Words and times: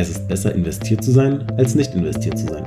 Es 0.00 0.08
ist 0.08 0.26
besser 0.28 0.54
investiert 0.54 1.04
zu 1.04 1.10
sein, 1.10 1.46
als 1.58 1.74
nicht 1.74 1.94
investiert 1.94 2.38
zu 2.38 2.46
sein. 2.46 2.64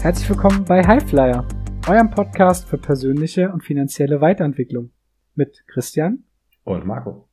Herzlich 0.00 0.28
willkommen 0.30 0.64
bei 0.64 0.84
Highflyer, 0.84 1.46
eurem 1.86 2.10
Podcast 2.10 2.66
für 2.66 2.78
persönliche 2.78 3.52
und 3.52 3.62
finanzielle 3.62 4.20
Weiterentwicklung 4.20 4.90
mit 5.36 5.62
Christian 5.68 6.24
und 6.64 6.84
Marco. 6.84 7.28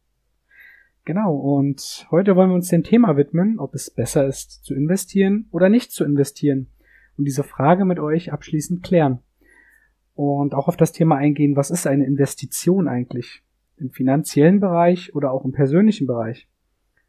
Genau, 1.09 1.33
und 1.33 2.05
heute 2.11 2.35
wollen 2.35 2.51
wir 2.51 2.55
uns 2.55 2.69
dem 2.69 2.83
Thema 2.83 3.17
widmen, 3.17 3.57
ob 3.57 3.73
es 3.73 3.89
besser 3.89 4.27
ist 4.27 4.63
zu 4.63 4.75
investieren 4.75 5.47
oder 5.49 5.67
nicht 5.67 5.91
zu 5.91 6.03
investieren 6.03 6.67
und 7.17 7.25
diese 7.25 7.41
Frage 7.41 7.83
mit 7.83 7.97
euch 7.97 8.31
abschließend 8.31 8.83
klären. 8.83 9.17
Und 10.13 10.53
auch 10.53 10.67
auf 10.67 10.77
das 10.77 10.91
Thema 10.91 11.15
eingehen, 11.15 11.55
was 11.55 11.71
ist 11.71 11.87
eine 11.87 12.05
Investition 12.05 12.87
eigentlich? 12.87 13.41
Im 13.77 13.89
finanziellen 13.89 14.59
Bereich 14.59 15.15
oder 15.15 15.31
auch 15.31 15.45
im 15.45 15.51
persönlichen 15.51 16.05
Bereich? 16.05 16.47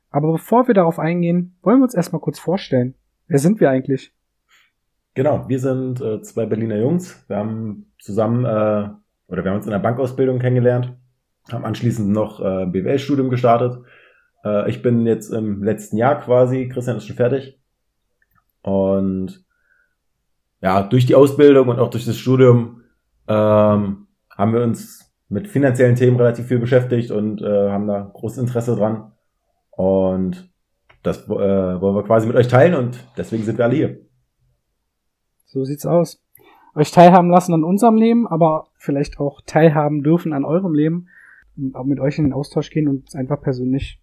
Aber 0.08 0.32
bevor 0.32 0.66
wir 0.66 0.72
darauf 0.72 0.98
eingehen, 0.98 1.58
wollen 1.60 1.80
wir 1.80 1.84
uns 1.84 1.94
erstmal 1.94 2.22
kurz 2.22 2.38
vorstellen. 2.38 2.94
Wer 3.26 3.38
sind 3.38 3.60
wir 3.60 3.68
eigentlich? 3.68 4.14
Genau, 5.12 5.46
wir 5.46 5.58
sind 5.58 6.00
äh, 6.00 6.22
zwei 6.22 6.46
Berliner 6.46 6.78
Jungs. 6.78 7.22
Wir 7.28 7.36
haben 7.36 7.92
zusammen 7.98 8.46
äh, 8.46 8.88
oder 9.28 9.44
wir 9.44 9.50
haben 9.50 9.56
uns 9.56 9.66
in 9.66 9.72
der 9.72 9.78
Bankausbildung 9.78 10.38
kennengelernt 10.38 10.96
haben 11.52 11.64
anschließend 11.64 12.08
noch 12.08 12.40
äh, 12.40 12.66
BWL-Studium 12.66 13.30
gestartet. 13.30 13.78
Äh, 14.44 14.70
ich 14.70 14.82
bin 14.82 15.06
jetzt 15.06 15.30
im 15.30 15.62
letzten 15.62 15.96
Jahr 15.96 16.20
quasi, 16.20 16.68
Christian 16.68 16.96
ist 16.96 17.06
schon 17.06 17.16
fertig. 17.16 17.58
Und 18.62 19.44
ja, 20.60 20.82
durch 20.82 21.06
die 21.06 21.14
Ausbildung 21.14 21.68
und 21.68 21.78
auch 21.78 21.90
durch 21.90 22.04
das 22.04 22.18
Studium 22.18 22.82
ähm, 23.28 24.06
haben 24.30 24.52
wir 24.52 24.62
uns 24.62 25.10
mit 25.28 25.48
finanziellen 25.48 25.94
Themen 25.94 26.16
relativ 26.16 26.46
viel 26.46 26.58
beschäftigt 26.58 27.10
und 27.10 27.40
äh, 27.40 27.70
haben 27.70 27.86
da 27.86 28.10
großes 28.12 28.38
Interesse 28.38 28.76
dran. 28.76 29.12
Und 29.70 30.50
das 31.02 31.24
äh, 31.24 31.28
wollen 31.28 31.96
wir 31.96 32.04
quasi 32.04 32.26
mit 32.26 32.36
euch 32.36 32.48
teilen 32.48 32.74
und 32.74 32.98
deswegen 33.16 33.44
sind 33.44 33.56
wir 33.56 33.64
alle 33.64 33.76
hier. 33.76 34.00
So 35.46 35.64
sieht's 35.64 35.86
aus. 35.86 36.22
Euch 36.74 36.90
teilhaben 36.90 37.30
lassen 37.30 37.54
an 37.54 37.64
unserem 37.64 37.96
Leben, 37.96 38.28
aber 38.28 38.68
vielleicht 38.76 39.18
auch 39.18 39.40
teilhaben 39.46 40.02
dürfen 40.02 40.32
an 40.32 40.44
eurem 40.44 40.74
Leben 40.74 41.08
mit 41.84 42.00
euch 42.00 42.18
in 42.18 42.24
den 42.24 42.32
Austausch 42.32 42.70
gehen 42.70 42.88
und 42.88 43.02
uns 43.02 43.14
einfach 43.14 43.40
persönlich 43.40 44.00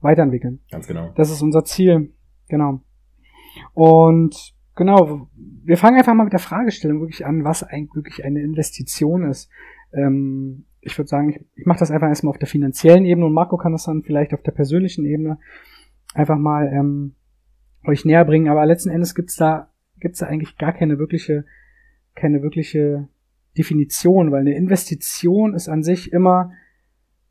weiterentwickeln. 0.00 0.60
Ganz 0.70 0.86
genau. 0.86 1.12
Das 1.16 1.30
ist 1.30 1.42
unser 1.42 1.64
Ziel. 1.64 2.12
Genau. 2.48 2.80
Und 3.74 4.54
genau, 4.76 5.28
wir 5.64 5.76
fangen 5.76 5.98
einfach 5.98 6.14
mal 6.14 6.24
mit 6.24 6.32
der 6.32 6.40
Fragestellung 6.40 7.00
wirklich 7.00 7.26
an, 7.26 7.44
was 7.44 7.62
eigentlich 7.62 7.94
wirklich 7.94 8.24
eine 8.24 8.40
Investition 8.40 9.24
ist. 9.24 9.50
Ähm, 9.92 10.64
ich 10.80 10.96
würde 10.96 11.08
sagen, 11.08 11.30
ich, 11.30 11.44
ich 11.54 11.66
mache 11.66 11.80
das 11.80 11.90
einfach 11.90 12.08
erstmal 12.08 12.30
auf 12.30 12.38
der 12.38 12.48
finanziellen 12.48 13.04
Ebene 13.04 13.26
und 13.26 13.34
Marco 13.34 13.56
kann 13.56 13.72
das 13.72 13.84
dann 13.84 14.02
vielleicht 14.02 14.32
auf 14.32 14.42
der 14.42 14.52
persönlichen 14.52 15.04
Ebene 15.04 15.38
einfach 16.14 16.38
mal 16.38 16.68
ähm, 16.72 17.14
euch 17.84 18.04
näher 18.04 18.24
bringen. 18.24 18.48
Aber 18.48 18.64
letzten 18.66 18.90
Endes 18.90 19.14
gibt's 19.14 19.36
da 19.36 19.68
gibt's 19.98 20.20
da 20.20 20.26
eigentlich 20.26 20.56
gar 20.56 20.72
keine 20.72 20.98
wirkliche 20.98 21.44
keine 22.14 22.42
wirkliche 22.42 23.08
Definition, 23.56 24.32
weil 24.32 24.40
eine 24.40 24.54
Investition 24.54 25.54
ist 25.54 25.68
an 25.68 25.82
sich 25.82 26.12
immer 26.12 26.52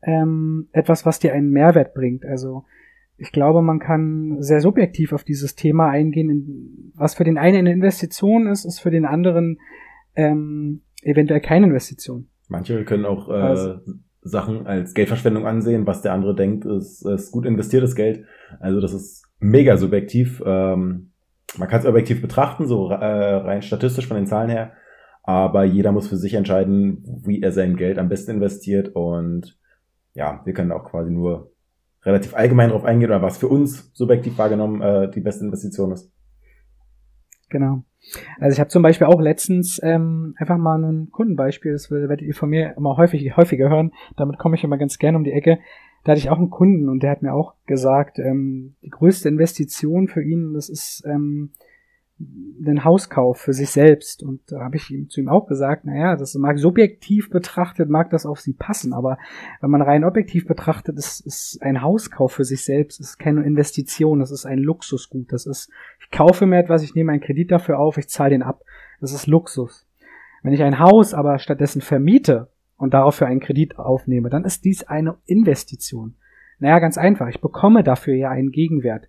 ähm, 0.02 0.68
etwas, 0.72 1.06
was 1.06 1.18
dir 1.18 1.32
einen 1.32 1.50
Mehrwert 1.50 1.94
bringt. 1.94 2.24
Also 2.24 2.64
ich 3.16 3.32
glaube, 3.32 3.60
man 3.60 3.78
kann 3.78 4.36
sehr 4.40 4.60
subjektiv 4.60 5.12
auf 5.12 5.24
dieses 5.24 5.54
Thema 5.54 5.90
eingehen. 5.90 6.92
Was 6.94 7.14
für 7.14 7.24
den 7.24 7.36
einen 7.36 7.58
eine 7.58 7.72
Investition 7.72 8.46
ist, 8.46 8.64
ist 8.64 8.80
für 8.80 8.90
den 8.90 9.04
anderen 9.04 9.58
ähm, 10.16 10.80
eventuell 11.02 11.40
keine 11.40 11.66
Investition. 11.66 12.28
Manche 12.48 12.84
können 12.84 13.04
auch 13.04 13.28
äh, 13.28 13.32
also, 13.32 13.80
Sachen 14.22 14.66
als 14.66 14.94
Geldverschwendung 14.94 15.46
ansehen, 15.46 15.86
was 15.86 16.02
der 16.02 16.12
andere 16.12 16.34
denkt, 16.34 16.64
ist, 16.64 17.04
ist 17.06 17.30
gut 17.30 17.46
investiertes 17.46 17.94
Geld. 17.94 18.24
Also 18.58 18.80
das 18.80 18.92
ist 18.92 19.24
mega 19.38 19.76
subjektiv. 19.76 20.42
Ähm, 20.44 21.12
man 21.58 21.68
kann 21.68 21.80
es 21.80 21.86
objektiv 21.86 22.22
betrachten, 22.22 22.66
so 22.66 22.90
äh, 22.90 22.94
rein 22.94 23.62
statistisch 23.62 24.06
von 24.06 24.16
den 24.16 24.26
Zahlen 24.26 24.50
her, 24.50 24.72
aber 25.22 25.64
jeder 25.64 25.92
muss 25.92 26.08
für 26.08 26.16
sich 26.16 26.34
entscheiden, 26.34 27.04
wie 27.24 27.42
er 27.42 27.52
sein 27.52 27.76
Geld 27.76 27.98
am 27.98 28.08
besten 28.08 28.30
investiert 28.32 28.90
und 28.94 29.58
ja, 30.20 30.42
wir 30.44 30.52
können 30.52 30.70
auch 30.70 30.84
quasi 30.84 31.10
nur 31.10 31.50
relativ 32.02 32.34
allgemein 32.34 32.68
darauf 32.68 32.84
eingehen 32.84 33.08
oder 33.08 33.22
was 33.22 33.38
für 33.38 33.48
uns 33.48 33.90
subjektiv 33.94 34.36
wahrgenommen 34.36 34.82
äh, 34.82 35.10
die 35.10 35.20
beste 35.20 35.44
Investition 35.46 35.92
ist. 35.92 36.12
Genau. 37.48 37.82
Also 38.38 38.54
ich 38.54 38.60
habe 38.60 38.68
zum 38.68 38.82
Beispiel 38.82 39.06
auch 39.06 39.20
letztens 39.20 39.80
ähm, 39.82 40.34
einfach 40.36 40.58
mal 40.58 40.82
ein 40.84 41.10
Kundenbeispiel, 41.10 41.72
das 41.72 41.90
werdet 41.90 42.20
ihr 42.20 42.34
von 42.34 42.50
mir 42.50 42.74
immer 42.76 42.98
häufig, 42.98 43.34
häufiger 43.36 43.70
hören, 43.70 43.92
damit 44.16 44.38
komme 44.38 44.56
ich 44.56 44.64
immer 44.64 44.76
ganz 44.76 44.98
gerne 44.98 45.16
um 45.16 45.24
die 45.24 45.32
Ecke. 45.32 45.58
Da 46.04 46.12
hatte 46.12 46.20
ich 46.20 46.30
auch 46.30 46.38
einen 46.38 46.50
Kunden 46.50 46.88
und 46.90 47.02
der 47.02 47.10
hat 47.10 47.22
mir 47.22 47.32
auch 47.32 47.54
gesagt, 47.66 48.18
ähm, 48.18 48.76
die 48.82 48.90
größte 48.90 49.28
Investition 49.28 50.06
für 50.06 50.22
ihn, 50.22 50.52
das 50.52 50.68
ist 50.68 51.02
ähm, 51.06 51.52
den 52.20 52.84
Hauskauf 52.84 53.38
für 53.38 53.54
sich 53.54 53.70
selbst. 53.70 54.22
Und 54.22 54.40
da 54.52 54.60
habe 54.60 54.76
ich 54.76 54.90
ihm 54.90 55.08
zu 55.08 55.20
ihm 55.20 55.28
auch 55.28 55.46
gesagt, 55.46 55.86
naja, 55.86 56.16
das 56.16 56.34
mag 56.34 56.58
subjektiv 56.58 57.30
betrachtet, 57.30 57.88
mag 57.88 58.10
das 58.10 58.26
auf 58.26 58.40
sie 58.40 58.52
passen, 58.52 58.92
aber 58.92 59.16
wenn 59.60 59.70
man 59.70 59.80
rein 59.80 60.04
objektiv 60.04 60.46
betrachtet, 60.46 60.98
ist, 60.98 61.24
ist 61.26 61.62
ein 61.62 61.80
Hauskauf 61.80 62.32
für 62.32 62.44
sich 62.44 62.62
selbst, 62.62 63.00
ist 63.00 63.18
keine 63.18 63.44
Investition, 63.44 64.18
das 64.18 64.30
ist 64.30 64.44
ein 64.44 64.58
Luxusgut. 64.58 65.32
Das 65.32 65.46
ist, 65.46 65.70
ich 66.00 66.10
kaufe 66.10 66.44
mir 66.44 66.58
etwas, 66.58 66.82
ich 66.82 66.94
nehme 66.94 67.12
einen 67.12 67.22
Kredit 67.22 67.50
dafür 67.50 67.78
auf, 67.78 67.96
ich 67.96 68.08
zahle 68.08 68.30
den 68.30 68.42
ab. 68.42 68.62
Das 69.00 69.14
ist 69.14 69.26
Luxus. 69.26 69.86
Wenn 70.42 70.52
ich 70.52 70.62
ein 70.62 70.78
Haus 70.78 71.14
aber 71.14 71.38
stattdessen 71.38 71.80
vermiete 71.80 72.50
und 72.76 72.92
dafür 72.92 73.26
einen 73.26 73.40
Kredit 73.40 73.78
aufnehme, 73.78 74.28
dann 74.28 74.44
ist 74.44 74.64
dies 74.64 74.84
eine 74.84 75.16
Investition. 75.24 76.16
Naja, 76.58 76.78
ganz 76.78 76.98
einfach. 76.98 77.28
Ich 77.28 77.40
bekomme 77.40 77.82
dafür 77.82 78.14
ja 78.14 78.30
einen 78.30 78.50
Gegenwert. 78.50 79.08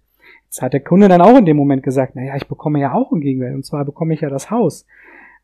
Jetzt 0.52 0.62
hat 0.62 0.74
der 0.74 0.84
Kunde 0.84 1.08
dann 1.08 1.22
auch 1.22 1.38
in 1.38 1.46
dem 1.46 1.56
Moment 1.56 1.82
gesagt, 1.82 2.14
naja, 2.18 2.36
ich 2.36 2.46
bekomme 2.46 2.82
ja 2.82 2.92
auch 2.92 3.14
einen 3.14 3.22
Gegenwert, 3.22 3.56
und 3.56 3.66
zwar 3.66 3.86
bekomme 3.86 4.14
ich 4.14 4.20
ja 4.20 4.28
das 4.28 4.52
Haus. 4.52 4.86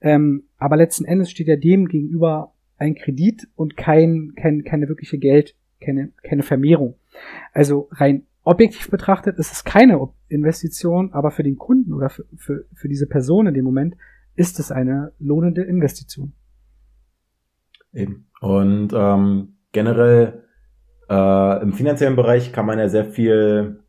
Ähm, 0.02 0.44
aber 0.58 0.76
letzten 0.76 1.06
Endes 1.06 1.32
steht 1.32 1.48
ja 1.48 1.56
dem 1.56 1.88
gegenüber 1.88 2.52
ein 2.78 2.94
Kredit 2.94 3.48
und 3.56 3.78
kein, 3.78 4.34
kein, 4.36 4.66
keine 4.66 4.90
wirkliche 4.90 5.18
Geld, 5.18 5.56
keine, 5.80 6.12
keine 6.24 6.44
Vermehrung. 6.44 6.96
Also 7.54 7.88
rein 7.92 8.24
objektiv 8.44 8.90
betrachtet 8.90 9.40
ist 9.40 9.54
es 9.54 9.64
keine 9.64 10.10
Investition, 10.28 11.14
aber 11.14 11.32
für 11.32 11.44
den 11.44 11.58
Kunden 11.58 11.94
oder 11.94 12.10
für, 12.10 12.26
für, 12.36 12.66
für 12.74 12.90
diese 12.90 13.08
Person 13.08 13.48
in 13.48 13.54
dem 13.54 13.64
Moment 13.64 13.96
ist 14.36 14.60
es 14.60 14.74
eine 14.74 15.14
lohnende 15.20 15.62
Investition. 15.62 16.34
Eben. 17.94 18.28
Und 18.42 18.90
ähm, 18.94 19.56
generell 19.72 20.44
äh, 21.10 21.62
im 21.62 21.72
finanziellen 21.72 22.18
Bereich 22.18 22.52
kann 22.52 22.66
man 22.66 22.78
ja 22.78 22.90
sehr 22.90 23.06
viel 23.06 23.87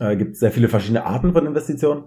äh, 0.00 0.16
gibt 0.16 0.36
sehr 0.36 0.50
viele 0.50 0.68
verschiedene 0.68 1.04
Arten 1.04 1.32
von 1.32 1.46
Investitionen. 1.46 2.04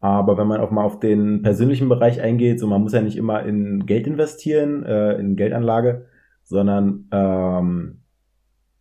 Aber 0.00 0.36
wenn 0.36 0.46
man 0.46 0.60
auch 0.60 0.70
mal 0.70 0.84
auf 0.84 1.00
den 1.00 1.42
persönlichen 1.42 1.88
Bereich 1.88 2.20
eingeht, 2.20 2.60
so 2.60 2.66
man 2.66 2.82
muss 2.82 2.92
ja 2.92 3.00
nicht 3.00 3.16
immer 3.16 3.42
in 3.44 3.86
Geld 3.86 4.06
investieren, 4.06 4.84
äh, 4.84 5.14
in 5.14 5.36
Geldanlage, 5.36 6.06
sondern 6.44 7.08
ähm, 7.12 8.02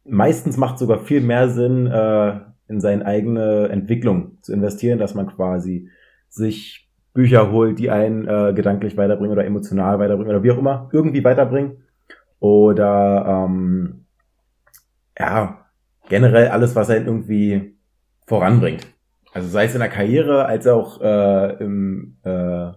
meistens 0.04 0.58
macht 0.58 0.78
sogar 0.78 1.00
viel 1.00 1.22
mehr 1.22 1.50
Sinn, 1.50 1.88
äh, 1.88 2.40
in 2.68 2.80
seine 2.80 3.06
eigene 3.06 3.70
Entwicklung 3.70 4.38
zu 4.42 4.54
investieren, 4.54 5.00
dass 5.00 5.14
man 5.14 5.28
quasi 5.28 5.90
sich 6.30 6.90
Bücher 7.14 7.52
holt, 7.52 7.80
die 7.80 7.90
einen 7.90 8.28
äh, 8.28 8.54
gedanklich 8.54 8.98
weiterbringen 8.98 9.32
oder 9.32 9.46
emotional 9.46 10.00
weiterbringen 10.00 10.32
oder 10.32 10.44
wie 10.44 10.52
auch 10.52 10.58
immer, 10.58 10.90
irgendwie 10.92 11.24
weiterbringen. 11.24 11.84
Oder 12.40 13.46
ähm, 13.48 14.06
ja, 15.18 15.66
generell 16.10 16.50
alles, 16.50 16.76
was 16.76 16.90
einen 16.90 17.06
irgendwie 17.06 17.75
voranbringt. 18.26 18.88
Also 19.34 19.50
sei 19.50 19.66
es 19.66 19.74
in 19.74 19.82
der 19.82 19.90
Karriere 19.90 20.46
als 20.46 20.66
auch 20.68 21.02
äh, 21.02 21.64
im, 21.64 22.18
äh, 22.24 22.72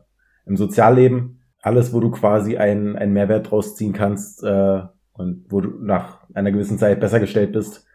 im 0.46 0.56
Sozialleben. 0.56 1.40
Alles, 1.62 1.92
wo 1.92 2.00
du 2.00 2.10
quasi 2.10 2.56
einen, 2.56 2.96
einen 2.96 3.12
Mehrwert 3.12 3.50
draus 3.50 3.76
ziehen 3.76 3.92
kannst 3.92 4.42
äh, 4.42 4.82
und 5.12 5.46
wo 5.48 5.60
du 5.60 5.70
nach 5.80 6.28
einer 6.34 6.52
gewissen 6.52 6.78
Zeit 6.78 7.00
besser 7.00 7.20
gestellt 7.20 7.52
bist, 7.52 7.86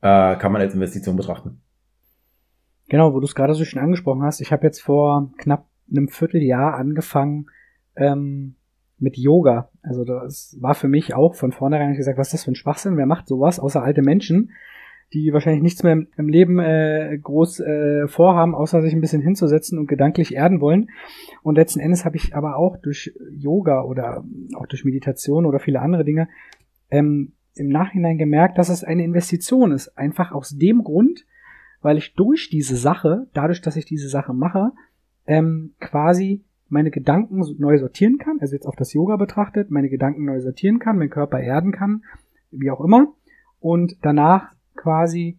äh, 0.00 0.36
kann 0.36 0.52
man 0.52 0.60
als 0.60 0.74
Investition 0.74 1.16
betrachten. 1.16 1.62
Genau, 2.88 3.14
wo 3.14 3.20
du 3.20 3.24
es 3.24 3.34
gerade 3.34 3.54
so 3.54 3.64
schön 3.64 3.82
angesprochen 3.82 4.22
hast. 4.22 4.40
Ich 4.40 4.52
habe 4.52 4.64
jetzt 4.64 4.82
vor 4.82 5.30
knapp 5.38 5.66
einem 5.90 6.08
Vierteljahr 6.08 6.74
angefangen 6.74 7.46
ähm, 7.96 8.56
mit 8.98 9.16
Yoga. 9.16 9.70
Also 9.82 10.04
das 10.04 10.56
war 10.60 10.74
für 10.74 10.88
mich 10.88 11.14
auch 11.14 11.34
von 11.34 11.52
vornherein 11.52 11.94
gesagt, 11.94 12.18
was 12.18 12.28
ist 12.28 12.34
das 12.34 12.44
für 12.44 12.52
ein 12.52 12.56
Schwachsinn? 12.56 12.96
Wer 12.96 13.06
macht 13.06 13.28
sowas 13.28 13.58
außer 13.58 13.82
alte 13.82 14.02
Menschen? 14.02 14.50
Die 15.12 15.32
wahrscheinlich 15.32 15.62
nichts 15.62 15.82
mehr 15.82 16.06
im 16.16 16.28
Leben 16.28 16.58
äh, 16.58 17.18
groß 17.20 17.60
äh, 17.60 18.08
vorhaben, 18.08 18.54
außer 18.54 18.80
sich 18.82 18.94
ein 18.94 19.00
bisschen 19.00 19.22
hinzusetzen 19.22 19.78
und 19.78 19.86
gedanklich 19.86 20.34
erden 20.34 20.60
wollen. 20.60 20.90
Und 21.42 21.56
letzten 21.56 21.80
Endes 21.80 22.04
habe 22.04 22.16
ich 22.16 22.34
aber 22.34 22.56
auch 22.56 22.76
durch 22.78 23.12
Yoga 23.30 23.82
oder 23.82 24.24
auch 24.54 24.66
durch 24.66 24.84
Meditation 24.84 25.46
oder 25.46 25.58
viele 25.58 25.80
andere 25.80 26.04
Dinge 26.04 26.28
ähm, 26.90 27.32
im 27.54 27.68
Nachhinein 27.68 28.18
gemerkt, 28.18 28.58
dass 28.58 28.68
es 28.68 28.84
eine 28.84 29.04
Investition 29.04 29.72
ist. 29.72 29.96
Einfach 29.98 30.32
aus 30.32 30.56
dem 30.56 30.82
Grund, 30.82 31.26
weil 31.82 31.98
ich 31.98 32.14
durch 32.14 32.48
diese 32.50 32.76
Sache, 32.76 33.26
dadurch, 33.34 33.60
dass 33.60 33.76
ich 33.76 33.84
diese 33.84 34.08
Sache 34.08 34.32
mache, 34.32 34.72
ähm, 35.26 35.74
quasi 35.80 36.42
meine 36.68 36.90
Gedanken 36.90 37.42
neu 37.58 37.76
sortieren 37.78 38.16
kann, 38.16 38.38
also 38.40 38.54
jetzt 38.54 38.66
auf 38.66 38.76
das 38.76 38.94
Yoga 38.94 39.16
betrachtet, 39.16 39.70
meine 39.70 39.90
Gedanken 39.90 40.24
neu 40.24 40.40
sortieren 40.40 40.78
kann, 40.78 40.96
meinen 40.96 41.10
Körper 41.10 41.38
erden 41.38 41.70
kann, 41.70 42.02
wie 42.50 42.70
auch 42.70 42.80
immer, 42.80 43.12
und 43.60 43.96
danach 44.00 44.52
quasi 44.74 45.38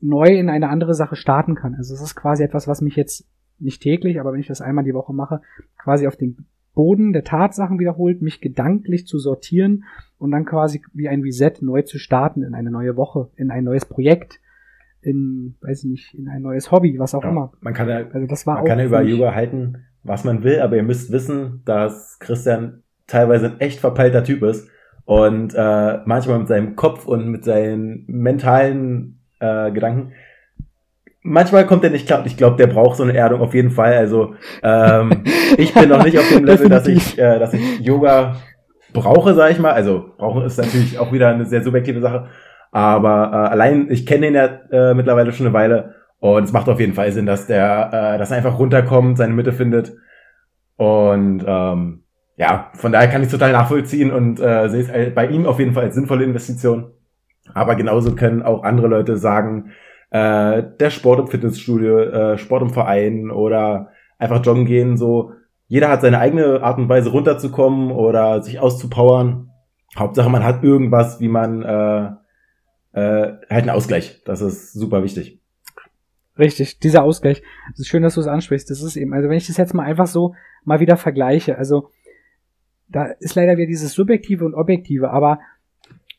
neu 0.00 0.28
in 0.28 0.48
eine 0.48 0.68
andere 0.68 0.94
Sache 0.94 1.16
starten 1.16 1.54
kann. 1.54 1.74
Also 1.74 1.94
es 1.94 2.00
ist 2.00 2.14
quasi 2.14 2.42
etwas, 2.42 2.66
was 2.66 2.80
mich 2.80 2.96
jetzt 2.96 3.28
nicht 3.58 3.82
täglich, 3.82 4.18
aber 4.18 4.32
wenn 4.32 4.40
ich 4.40 4.46
das 4.46 4.62
einmal 4.62 4.84
die 4.84 4.94
Woche 4.94 5.12
mache, 5.12 5.42
quasi 5.76 6.06
auf 6.06 6.16
den 6.16 6.46
Boden 6.74 7.12
der 7.12 7.24
Tatsachen 7.24 7.78
wiederholt, 7.78 8.22
mich 8.22 8.40
gedanklich 8.40 9.06
zu 9.06 9.18
sortieren 9.18 9.84
und 10.18 10.30
dann 10.30 10.44
quasi 10.44 10.82
wie 10.94 11.08
ein 11.08 11.20
Reset 11.20 11.52
neu 11.60 11.82
zu 11.82 11.98
starten 11.98 12.42
in 12.42 12.54
eine 12.54 12.70
neue 12.70 12.96
Woche, 12.96 13.28
in 13.36 13.50
ein 13.50 13.64
neues 13.64 13.84
Projekt, 13.84 14.40
in, 15.02 15.56
weiß 15.60 15.84
ich 15.84 15.90
nicht, 15.90 16.14
in 16.14 16.28
ein 16.28 16.42
neues 16.42 16.70
Hobby, 16.70 16.98
was 16.98 17.14
auch 17.14 17.24
ja, 17.24 17.30
immer. 17.30 17.52
Man 17.60 17.74
kann 17.74 17.88
ja, 17.88 18.06
also 18.10 18.26
das 18.26 18.46
war 18.46 18.56
man 18.56 18.64
kann 18.64 18.78
ja 18.78 18.86
über 18.86 19.02
Yoga 19.02 19.34
halten, 19.34 19.84
was 20.02 20.24
man 20.24 20.42
will, 20.42 20.60
aber 20.60 20.76
ihr 20.76 20.82
müsst 20.82 21.10
wissen, 21.12 21.62
dass 21.64 22.18
Christian 22.18 22.82
teilweise 23.06 23.52
ein 23.52 23.60
echt 23.60 23.80
verpeilter 23.80 24.24
Typ 24.24 24.42
ist 24.42 24.68
und 25.10 25.54
äh, 25.56 25.98
manchmal 26.04 26.38
mit 26.38 26.46
seinem 26.46 26.76
Kopf 26.76 27.04
und 27.04 27.26
mit 27.26 27.44
seinen 27.44 28.04
mentalen 28.06 29.18
äh, 29.40 29.72
Gedanken 29.72 30.12
manchmal 31.22 31.66
kommt 31.66 31.84
er 31.84 31.90
nicht 31.90 32.06
klar. 32.06 32.24
Ich 32.26 32.36
glaube, 32.36 32.56
der 32.56 32.66
braucht 32.66 32.96
so 32.96 33.02
eine 33.02 33.16
Erdung 33.16 33.40
auf 33.40 33.52
jeden 33.54 33.72
Fall. 33.72 33.94
Also 33.94 34.34
ähm, 34.62 35.24
ich 35.56 35.74
bin 35.74 35.88
noch 35.88 36.04
nicht 36.04 36.16
auf 36.16 36.28
dem 36.28 36.44
Level, 36.44 36.68
dass 36.68 36.86
ich, 36.86 37.18
äh, 37.18 37.38
dass 37.40 37.52
ich 37.52 37.80
Yoga 37.80 38.36
brauche, 38.92 39.34
sage 39.34 39.52
ich 39.52 39.58
mal. 39.58 39.72
Also 39.72 40.12
brauchen 40.16 40.44
ist 40.44 40.58
natürlich 40.58 40.98
auch 40.98 41.12
wieder 41.12 41.28
eine 41.28 41.44
sehr 41.44 41.62
subjektive 41.62 42.00
Sache. 42.00 42.28
Aber 42.70 43.30
äh, 43.32 43.52
allein, 43.52 43.90
ich 43.90 44.06
kenne 44.06 44.28
ihn 44.28 44.34
ja 44.34 44.46
äh, 44.70 44.94
mittlerweile 44.94 45.32
schon 45.32 45.46
eine 45.46 45.54
Weile 45.54 45.94
und 46.20 46.44
es 46.44 46.52
macht 46.52 46.68
auf 46.68 46.78
jeden 46.78 46.94
Fall 46.94 47.10
Sinn, 47.10 47.26
dass 47.26 47.48
der, 47.48 47.90
äh, 47.92 48.18
dass 48.18 48.30
er 48.30 48.36
einfach 48.36 48.58
runterkommt, 48.58 49.18
seine 49.18 49.34
Mitte 49.34 49.52
findet. 49.52 49.92
Und 50.76 51.44
ähm, 51.46 52.04
ja, 52.40 52.70
von 52.72 52.90
daher 52.90 53.08
kann 53.08 53.22
ich 53.22 53.28
total 53.28 53.52
nachvollziehen 53.52 54.10
und 54.10 54.40
äh, 54.40 54.70
sehe 54.70 54.90
es 54.90 55.14
bei 55.14 55.26
ihm 55.26 55.44
auf 55.44 55.58
jeden 55.58 55.74
Fall 55.74 55.84
als 55.84 55.94
sinnvolle 55.94 56.24
Investition. 56.24 56.90
Aber 57.52 57.74
genauso 57.74 58.14
können 58.14 58.42
auch 58.42 58.62
andere 58.62 58.88
Leute 58.88 59.18
sagen, 59.18 59.72
äh, 60.08 60.62
der 60.80 60.88
Sport 60.88 61.20
im 61.20 61.26
Fitnessstudio, 61.26 61.98
äh, 61.98 62.38
Sport 62.38 62.62
im 62.62 62.70
Verein 62.70 63.30
oder 63.30 63.90
einfach 64.18 64.42
joggen 64.42 64.64
gehen, 64.64 64.96
so. 64.96 65.32
Jeder 65.66 65.90
hat 65.90 66.00
seine 66.00 66.18
eigene 66.18 66.62
Art 66.62 66.78
und 66.78 66.88
Weise 66.88 67.10
runterzukommen 67.10 67.90
oder 67.90 68.42
sich 68.42 68.58
auszupowern. 68.58 69.50
Hauptsache 69.94 70.30
man 70.30 70.42
hat 70.42 70.64
irgendwas, 70.64 71.20
wie 71.20 71.28
man 71.28 71.62
äh, 71.62 72.06
äh, 72.98 73.32
halt 73.50 73.50
einen 73.50 73.70
Ausgleich. 73.70 74.22
Das 74.24 74.40
ist 74.40 74.72
super 74.72 75.02
wichtig. 75.04 75.42
Richtig, 76.38 76.78
dieser 76.80 77.02
Ausgleich. 77.02 77.42
Es 77.74 77.80
ist 77.80 77.88
schön, 77.88 78.02
dass 78.02 78.14
du 78.14 78.22
es 78.22 78.26
ansprichst. 78.26 78.70
Das 78.70 78.82
ist 78.82 78.96
eben, 78.96 79.12
also 79.12 79.28
wenn 79.28 79.36
ich 79.36 79.46
das 79.46 79.58
jetzt 79.58 79.74
mal 79.74 79.82
einfach 79.82 80.06
so 80.06 80.34
mal 80.64 80.80
wieder 80.80 80.96
vergleiche, 80.96 81.58
also 81.58 81.90
da 82.90 83.06
ist 83.06 83.34
leider 83.34 83.56
wieder 83.56 83.66
dieses 83.66 83.92
Subjektive 83.92 84.44
und 84.44 84.54
Objektive, 84.54 85.10
aber 85.10 85.40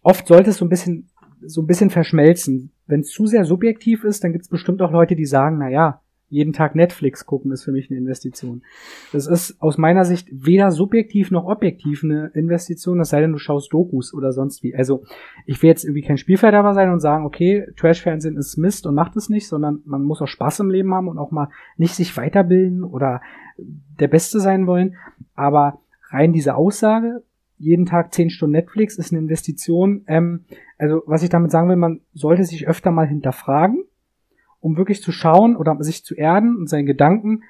oft 0.01 0.27
sollte 0.27 0.49
es 0.51 0.57
so 0.57 0.65
ein 0.65 0.69
bisschen 0.69 1.09
so 1.43 1.61
ein 1.61 1.67
bisschen 1.67 1.89
verschmelzen. 1.89 2.71
Wenn 2.87 3.01
es 3.01 3.09
zu 3.09 3.25
sehr 3.25 3.45
subjektiv 3.45 4.03
ist, 4.03 4.23
dann 4.23 4.31
gibt 4.31 4.43
es 4.43 4.49
bestimmt 4.49 4.81
auch 4.81 4.91
Leute, 4.91 5.15
die 5.15 5.25
sagen, 5.25 5.57
na 5.59 5.69
ja, 5.69 6.01
jeden 6.31 6.53
Tag 6.53 6.75
Netflix 6.75 7.25
gucken 7.25 7.51
ist 7.51 7.65
für 7.65 7.73
mich 7.73 7.89
eine 7.89 7.99
Investition. 7.99 8.63
Das 9.11 9.27
ist 9.27 9.61
aus 9.61 9.77
meiner 9.77 10.05
Sicht 10.05 10.29
weder 10.31 10.71
subjektiv 10.71 11.29
noch 11.29 11.43
objektiv 11.43 12.05
eine 12.05 12.27
Investition, 12.33 13.01
es 13.01 13.09
sei 13.09 13.19
denn, 13.19 13.33
du 13.33 13.37
schaust 13.37 13.73
Dokus 13.73 14.13
oder 14.13 14.31
sonst 14.31 14.63
wie. 14.63 14.73
Also 14.73 15.03
ich 15.45 15.61
will 15.61 15.69
jetzt 15.69 15.83
irgendwie 15.83 16.03
kein 16.03 16.17
Spielverderber 16.17 16.73
sein 16.73 16.89
und 16.89 17.01
sagen, 17.01 17.25
okay, 17.25 17.67
Trash-Fernsehen 17.75 18.37
ist 18.37 18.57
Mist 18.57 18.87
und 18.87 18.95
macht 18.95 19.17
es 19.17 19.27
nicht, 19.27 19.47
sondern 19.47 19.81
man 19.83 20.03
muss 20.03 20.21
auch 20.21 20.27
Spaß 20.27 20.61
im 20.61 20.69
Leben 20.69 20.93
haben 20.93 21.09
und 21.09 21.17
auch 21.17 21.31
mal 21.31 21.49
nicht 21.75 21.95
sich 21.95 22.15
weiterbilden 22.15 22.85
oder 22.85 23.21
der 23.57 24.07
Beste 24.07 24.39
sein 24.39 24.67
wollen. 24.67 24.95
Aber 25.35 25.81
rein 26.11 26.33
diese 26.33 26.55
Aussage, 26.55 27.23
jeden 27.57 27.85
Tag 27.85 28.13
zehn 28.13 28.29
Stunden 28.29 28.53
Netflix 28.53 28.97
ist 28.97 29.11
eine 29.11 29.21
Investition. 29.21 30.03
Ähm, 30.07 30.45
also 30.77 31.03
was 31.05 31.23
ich 31.23 31.29
damit 31.29 31.51
sagen 31.51 31.69
will, 31.69 31.75
man 31.75 32.01
sollte 32.13 32.43
sich 32.43 32.67
öfter 32.67 32.91
mal 32.91 33.07
hinterfragen, 33.07 33.83
um 34.59 34.77
wirklich 34.77 35.01
zu 35.01 35.11
schauen 35.11 35.55
oder 35.55 35.77
sich 35.83 36.03
zu 36.03 36.15
erden 36.15 36.57
und 36.57 36.69
seinen 36.69 36.87
Gedanken 36.87 37.43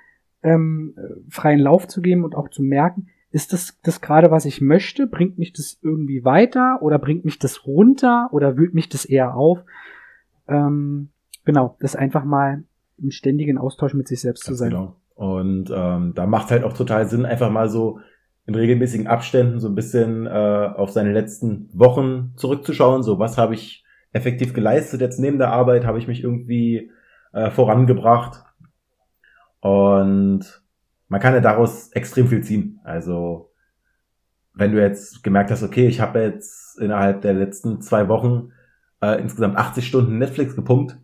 ähm, 0.44 0.96
freien 1.30 1.60
Lauf 1.60 1.88
zu 1.88 2.02
geben 2.02 2.24
und 2.24 2.36
auch 2.36 2.50
zu 2.50 2.62
merken, 2.62 3.08
ist 3.32 3.54
das 3.54 3.80
das 3.84 4.02
gerade, 4.02 4.32
was 4.32 4.46
ich 4.46 4.60
möchte? 4.60 5.08
Bringt 5.08 5.40
mich 5.40 5.54
das 5.54 5.80
irgendwie 5.82 6.26
weiter 6.26 6.80
oder 6.82 7.00
bringt 7.00 7.24
mich 7.24 7.40
das 7.40 7.66
runter 7.66 8.28
oder 8.34 8.58
wühlt 8.58 8.74
mich 8.74 8.90
das 8.90 9.06
eher 9.06 9.36
auf? 9.36 9.60
Ähm, 10.50 11.10
genau, 11.46 11.78
das 11.80 11.96
einfach 11.96 12.26
mal 12.26 12.64
im 12.98 13.12
ständigen 13.12 13.58
Austausch 13.58 13.94
mit 13.94 14.10
sich 14.10 14.20
selbst 14.20 14.46
Ganz 14.46 14.58
zu 14.58 14.64
sein. 14.64 14.72
Genau. 14.72 14.96
Und 15.16 15.72
ähm, 15.74 16.14
da 16.16 16.26
macht 16.26 16.52
halt 16.52 16.64
auch 16.64 16.74
total 16.74 17.08
Sinn, 17.08 17.26
einfach 17.26 17.52
mal 17.52 17.70
so 17.70 18.00
in 18.46 18.56
regelmäßigen 18.56 19.08
Abständen 19.08 19.60
so 19.60 19.68
ein 19.68 19.76
bisschen 19.76 20.26
äh, 20.26 20.30
auf 20.76 20.92
seine 20.92 21.14
letzten 21.14 21.70
Wochen 21.74 22.34
zurückzuschauen. 22.36 23.04
So, 23.04 23.20
was 23.20 23.38
habe 23.38 23.54
ich 23.54 23.84
effektiv 24.14 24.54
geleistet 24.54 25.02
jetzt 25.02 25.20
neben 25.20 25.38
der 25.38 25.52
Arbeit? 25.52 25.86
Habe 25.86 26.00
ich 26.00 26.08
mich 26.08 26.24
irgendwie 26.24 26.92
äh, 27.34 27.52
vorangebracht? 27.52 28.44
Und 29.60 30.64
man 31.08 31.20
kann 31.20 31.34
ja 31.34 31.40
daraus 31.40 31.92
extrem 31.92 32.28
viel 32.28 32.44
ziehen. 32.44 32.80
Also 32.84 33.52
wenn 34.54 34.72
du 34.72 34.82
jetzt 34.82 35.24
gemerkt 35.24 35.52
hast, 35.52 35.64
okay, 35.64 35.88
ich 35.88 36.02
habe 36.02 36.20
jetzt 36.20 36.80
innerhalb 36.80 37.22
der 37.22 37.34
letzten 37.34 37.82
zwei 37.82 38.08
Wochen 38.10 38.52
äh, 39.02 39.20
insgesamt 39.22 39.58
80 39.58 39.88
Stunden 39.88 40.18
Netflix 40.18 40.56
gepumpt. 40.56 40.98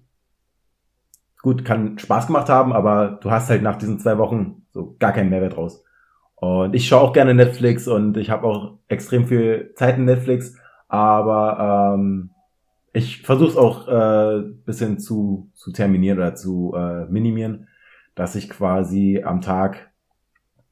Gut, 1.41 1.63
kann 1.63 1.97
Spaß 1.97 2.27
gemacht 2.27 2.49
haben, 2.49 2.73
aber 2.73 3.19
du 3.21 3.31
hast 3.31 3.49
halt 3.49 3.61
nach 3.61 3.77
diesen 3.77 3.99
zwei 3.99 4.17
Wochen 4.17 4.65
so 4.71 4.95
gar 4.99 5.13
keinen 5.13 5.29
Mehrwert 5.29 5.55
raus. 5.55 5.83
Und 6.39 6.75
ich 6.75 6.87
schaue 6.87 7.01
auch 7.01 7.13
gerne 7.13 7.33
Netflix 7.33 7.87
und 7.87 8.15
ich 8.15 8.29
habe 8.29 8.47
auch 8.47 8.77
extrem 8.87 9.25
viel 9.25 9.73
Zeit 9.75 9.97
in 9.97 10.05
Netflix, 10.05 10.55
aber 10.87 11.95
ähm, 11.95 12.29
ich 12.93 13.23
versuche 13.23 13.49
es 13.49 13.57
auch 13.57 13.87
äh, 13.87 14.43
bisschen 14.65 14.99
zu, 14.99 15.49
zu 15.55 15.71
terminieren 15.71 16.19
oder 16.19 16.35
zu 16.35 16.73
äh, 16.75 17.05
minimieren, 17.05 17.67
dass 18.13 18.35
ich 18.35 18.49
quasi 18.49 19.23
am 19.25 19.41
Tag 19.41 19.91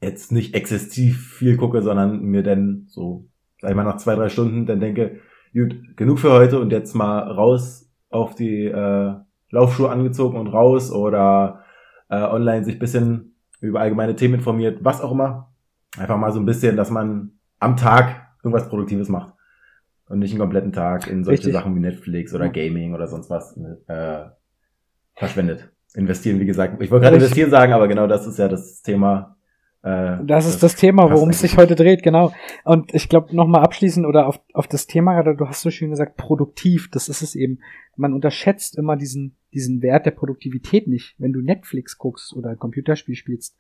jetzt 0.02 0.32
nicht 0.32 0.54
exzessiv 0.54 1.34
viel 1.34 1.58
gucke, 1.58 1.82
sondern 1.82 2.22
mir 2.22 2.44
dann 2.44 2.86
so, 2.88 3.26
sag 3.60 3.72
ich 3.72 3.76
mal, 3.76 3.84
nach 3.84 3.98
zwei, 3.98 4.14
drei 4.14 4.30
Stunden 4.30 4.68
dann 4.68 4.80
denke, 4.80 5.20
gut, 5.52 5.76
genug 5.98 6.20
für 6.20 6.32
heute 6.32 6.60
und 6.60 6.72
jetzt 6.72 6.94
mal 6.94 7.20
raus 7.20 7.90
auf 8.12 8.36
die 8.36 8.66
äh, 8.66 9.16
Laufschuhe 9.50 9.90
angezogen 9.90 10.38
und 10.38 10.48
raus 10.48 10.92
oder 10.92 11.64
äh, 12.10 12.22
online 12.22 12.64
sich 12.66 12.78
bisschen 12.78 13.36
über 13.62 13.80
allgemeine 13.80 14.16
Themen 14.16 14.36
informiert, 14.36 14.80
was 14.84 15.02
auch 15.02 15.12
immer. 15.12 15.55
Einfach 15.98 16.18
mal 16.18 16.32
so 16.32 16.40
ein 16.40 16.46
bisschen, 16.46 16.76
dass 16.76 16.90
man 16.90 17.32
am 17.60 17.78
Tag 17.78 18.28
irgendwas 18.44 18.70
Produktives 18.70 19.10
macht. 19.10 19.34
Und 20.08 20.20
nicht 20.20 20.32
einen 20.32 20.40
kompletten 20.40 20.72
Tag 20.72 21.08
in 21.08 21.24
solche 21.24 21.40
Richtig. 21.40 21.54
Sachen 21.54 21.76
wie 21.76 21.80
Netflix 21.80 22.34
oder 22.36 22.50
Gaming 22.50 22.94
oder 22.94 23.08
sonst 23.08 23.30
was 23.30 23.58
äh, 23.88 24.26
verschwendet. 25.16 25.72
Investieren, 25.96 26.40
wie 26.40 26.46
gesagt. 26.46 26.80
Ich 26.82 26.92
wollte 26.92 27.06
gerade 27.06 27.16
investieren 27.16 27.50
sagen, 27.50 27.74
aber 27.74 27.88
genau 27.88 28.06
das 28.06 28.28
ist 28.28 28.38
ja 28.38 28.48
das 28.48 28.84
Thema. 28.84 29.36
Äh, 29.82 30.18
das 30.24 30.46
ist 30.46 30.62
das, 30.62 30.74
das 30.74 30.76
Thema, 30.76 31.10
worum 31.10 31.30
es 31.30 31.40
sich 31.40 31.58
heute 31.58 31.74
dreht, 31.74 32.04
genau. 32.04 32.34
Und 32.66 32.94
ich 32.94 33.10
glaube, 33.10 33.36
nochmal 33.36 33.64
abschließend 33.64 34.06
oder 34.06 34.28
auf, 34.28 34.40
auf 34.54 34.68
das 34.68 34.86
Thema, 34.86 35.24
du 35.24 35.48
hast 35.48 35.62
so 35.62 35.72
schön 35.72 35.90
gesagt, 35.90 36.18
produktiv, 36.18 36.92
das 36.92 37.10
ist 37.10 37.24
es 37.24 37.34
eben. 37.34 37.60
Man 37.96 38.14
unterschätzt 38.14 38.78
immer 38.78 38.98
diesen, 38.98 39.38
diesen 39.54 39.82
Wert 39.82 40.06
der 40.06 40.12
Produktivität 40.12 40.88
nicht, 40.88 41.16
wenn 41.18 41.34
du 41.34 41.42
Netflix 41.42 41.98
guckst 41.98 42.36
oder 42.36 42.50
ein 42.50 42.60
Computerspiel 42.60 43.16
spielst 43.16 43.56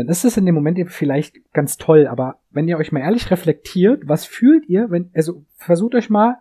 dann 0.00 0.08
ist 0.08 0.24
es 0.24 0.38
in 0.38 0.46
dem 0.46 0.54
Moment 0.54 0.80
vielleicht 0.90 1.52
ganz 1.52 1.76
toll, 1.76 2.06
aber 2.06 2.38
wenn 2.50 2.66
ihr 2.66 2.78
euch 2.78 2.90
mal 2.90 3.00
ehrlich 3.00 3.30
reflektiert, 3.30 4.08
was 4.08 4.24
fühlt 4.24 4.66
ihr, 4.66 4.90
wenn, 4.90 5.10
also 5.12 5.44
versucht 5.56 5.94
euch 5.94 6.08
mal, 6.08 6.38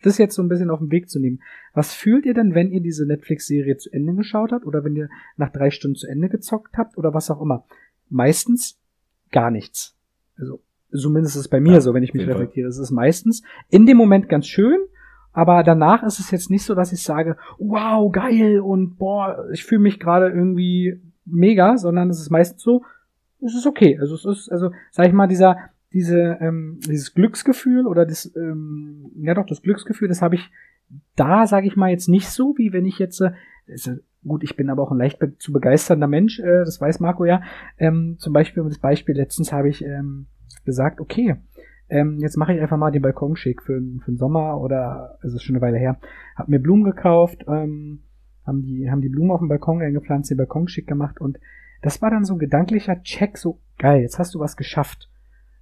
das 0.00 0.16
jetzt 0.16 0.34
so 0.34 0.42
ein 0.42 0.48
bisschen 0.48 0.70
auf 0.70 0.78
den 0.78 0.90
Weg 0.90 1.10
zu 1.10 1.18
nehmen. 1.18 1.42
Was 1.74 1.92
fühlt 1.92 2.24
ihr 2.24 2.32
denn, 2.32 2.54
wenn 2.54 2.70
ihr 2.70 2.80
diese 2.80 3.04
Netflix-Serie 3.04 3.76
zu 3.76 3.92
Ende 3.92 4.14
geschaut 4.14 4.52
habt 4.52 4.64
oder 4.64 4.84
wenn 4.84 4.96
ihr 4.96 5.10
nach 5.36 5.50
drei 5.50 5.70
Stunden 5.70 5.96
zu 5.96 6.06
Ende 6.06 6.30
gezockt 6.30 6.78
habt 6.78 6.96
oder 6.96 7.12
was 7.12 7.30
auch 7.30 7.42
immer? 7.42 7.66
Meistens 8.08 8.78
gar 9.32 9.50
nichts. 9.50 9.94
Also 10.38 10.62
zumindest 10.90 11.36
ist 11.36 11.42
es 11.42 11.48
bei 11.48 11.60
mir 11.60 11.74
ja, 11.74 11.80
so, 11.82 11.92
wenn 11.92 12.04
ich 12.04 12.14
mich 12.14 12.26
reflektiere. 12.26 12.68
Es 12.68 12.78
ist 12.78 12.90
meistens 12.90 13.42
in 13.68 13.84
dem 13.84 13.98
Moment 13.98 14.30
ganz 14.30 14.46
schön, 14.46 14.78
aber 15.32 15.62
danach 15.62 16.04
ist 16.04 16.20
es 16.20 16.30
jetzt 16.30 16.48
nicht 16.48 16.64
so, 16.64 16.74
dass 16.74 16.92
ich 16.92 17.02
sage, 17.02 17.36
wow, 17.58 18.10
geil 18.10 18.60
und 18.60 18.96
boah, 18.96 19.46
ich 19.52 19.64
fühle 19.64 19.82
mich 19.82 20.00
gerade 20.00 20.30
irgendwie 20.30 21.02
mega, 21.30 21.76
sondern 21.76 22.10
es 22.10 22.20
ist 22.20 22.30
meistens 22.30 22.62
so, 22.62 22.82
es 23.44 23.54
ist 23.54 23.66
okay. 23.66 23.98
Also 24.00 24.14
es 24.14 24.24
ist, 24.24 24.48
also, 24.50 24.70
sag 24.90 25.06
ich 25.06 25.12
mal, 25.12 25.28
dieser, 25.28 25.56
diese, 25.92 26.38
ähm, 26.40 26.80
dieses 26.86 27.14
Glücksgefühl 27.14 27.86
oder 27.86 28.04
das, 28.04 28.34
ähm, 28.36 29.10
ja 29.16 29.34
doch, 29.34 29.46
das 29.46 29.62
Glücksgefühl, 29.62 30.08
das 30.08 30.22
habe 30.22 30.34
ich 30.34 30.50
da, 31.16 31.46
sage 31.46 31.66
ich 31.66 31.76
mal, 31.76 31.90
jetzt 31.90 32.08
nicht 32.08 32.28
so, 32.28 32.54
wie 32.56 32.72
wenn 32.72 32.86
ich 32.86 32.98
jetzt, 32.98 33.20
äh, 33.20 33.32
gut, 34.26 34.42
ich 34.42 34.56
bin 34.56 34.70
aber 34.70 34.82
auch 34.82 34.90
ein 34.90 34.98
leicht 34.98 35.18
be 35.18 35.36
zu 35.38 35.52
begeisternder 35.52 36.06
Mensch, 36.06 36.40
äh, 36.40 36.64
das 36.64 36.80
weiß 36.80 37.00
Marco 37.00 37.24
ja. 37.24 37.42
Ähm, 37.78 38.16
zum 38.18 38.32
Beispiel, 38.32 38.62
das 38.64 38.78
Beispiel, 38.78 39.14
letztens 39.14 39.52
habe 39.52 39.68
ich 39.68 39.84
ähm, 39.84 40.26
gesagt, 40.64 41.00
okay, 41.00 41.36
ähm, 41.90 42.18
jetzt 42.20 42.36
mache 42.36 42.54
ich 42.54 42.60
einfach 42.60 42.76
mal 42.76 42.90
den 42.90 43.02
Balkon 43.02 43.36
schick 43.36 43.62
für, 43.62 43.80
für 44.04 44.10
den 44.10 44.18
Sommer 44.18 44.60
oder, 44.60 45.18
es 45.22 45.32
ist 45.34 45.42
schon 45.42 45.56
eine 45.56 45.62
Weile 45.62 45.78
her, 45.78 45.98
habe 46.36 46.50
mir 46.50 46.58
Blumen 46.58 46.84
gekauft, 46.84 47.44
ähm, 47.48 48.00
haben 48.48 48.62
die, 48.62 48.90
haben 48.90 49.00
die 49.00 49.08
Blumen 49.08 49.30
auf 49.30 49.40
dem 49.40 49.48
Balkon 49.48 49.80
eingepflanzt, 49.80 50.30
den 50.30 50.38
Balkon 50.38 50.66
schick 50.66 50.86
gemacht 50.86 51.20
und 51.20 51.38
das 51.82 52.02
war 52.02 52.10
dann 52.10 52.24
so 52.24 52.34
ein 52.34 52.40
gedanklicher 52.40 53.02
Check, 53.02 53.38
so 53.38 53.60
geil, 53.78 54.00
jetzt 54.00 54.18
hast 54.18 54.34
du 54.34 54.40
was 54.40 54.56
geschafft. 54.56 55.08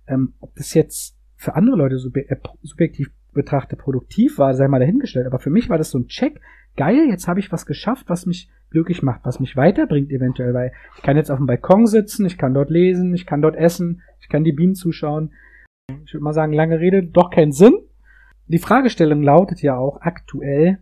Ähm, 0.07 0.35
ob 0.41 0.55
das 0.55 0.73
jetzt 0.73 1.19
für 1.37 1.55
andere 1.55 1.77
Leute 1.77 1.99
sub 1.99 2.17
äh, 2.17 2.37
subjektiv 2.63 3.11
betrachtet 3.35 3.81
produktiv 3.81 4.39
war, 4.39 4.55
sei 4.55 4.67
mal 4.69 4.79
dahingestellt, 4.79 5.27
aber 5.27 5.39
für 5.39 5.51
mich 5.51 5.69
war 5.69 5.77
das 5.77 5.91
so 5.91 5.99
ein 5.99 6.07
Check, 6.07 6.41
geil, 6.77 7.09
jetzt 7.11 7.29
habe 7.29 7.41
ich 7.41 7.53
was 7.53 7.67
geschafft, 7.67 8.09
was 8.09 8.25
mich 8.25 8.49
glücklich 8.71 9.03
macht, 9.03 9.21
was 9.25 9.41
mich 9.41 9.57
weiterbringt 9.57 10.11
eventuell, 10.11 10.55
weil 10.55 10.73
ich 10.97 11.03
kann 11.03 11.17
jetzt 11.17 11.31
auf 11.31 11.39
dem 11.39 11.47
Balkon 11.47 11.87
sitzen, 11.87 12.25
ich 12.25 12.39
kann 12.39 12.55
dort 12.55 12.71
lesen, 12.71 13.15
ich 13.15 13.27
kann 13.27 13.43
dort 13.43 13.57
essen, 13.57 14.03
ich 14.21 14.29
kann 14.29 14.45
die 14.45 14.53
Bienen 14.53 14.75
zuschauen. 14.75 15.33
Ich 16.05 16.15
würde 16.15 16.25
mal 16.25 16.33
sagen, 16.33 16.53
lange 16.53 16.81
Rede, 16.81 17.03
doch 17.03 17.31
keinen 17.31 17.53
Sinn. 17.53 17.75
Die 18.49 18.59
Fragestellung 18.59 19.23
lautet 19.23 19.63
ja 19.63 19.77
auch 19.77 20.01
aktuell, 20.01 20.79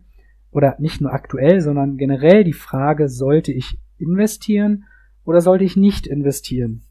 oder 0.55 0.77
nicht 0.79 1.01
nur 1.01 1.11
aktuell, 1.11 1.59
sondern 1.59 1.97
generell 1.97 2.45
die 2.45 2.53
Frage, 2.53 3.09
sollte 3.09 3.51
ich 3.51 3.77
investieren 3.97 4.85
oder 5.25 5.41
sollte 5.41 5.65
ich 5.65 5.75
nicht 5.75 6.07
investieren? 6.07 6.83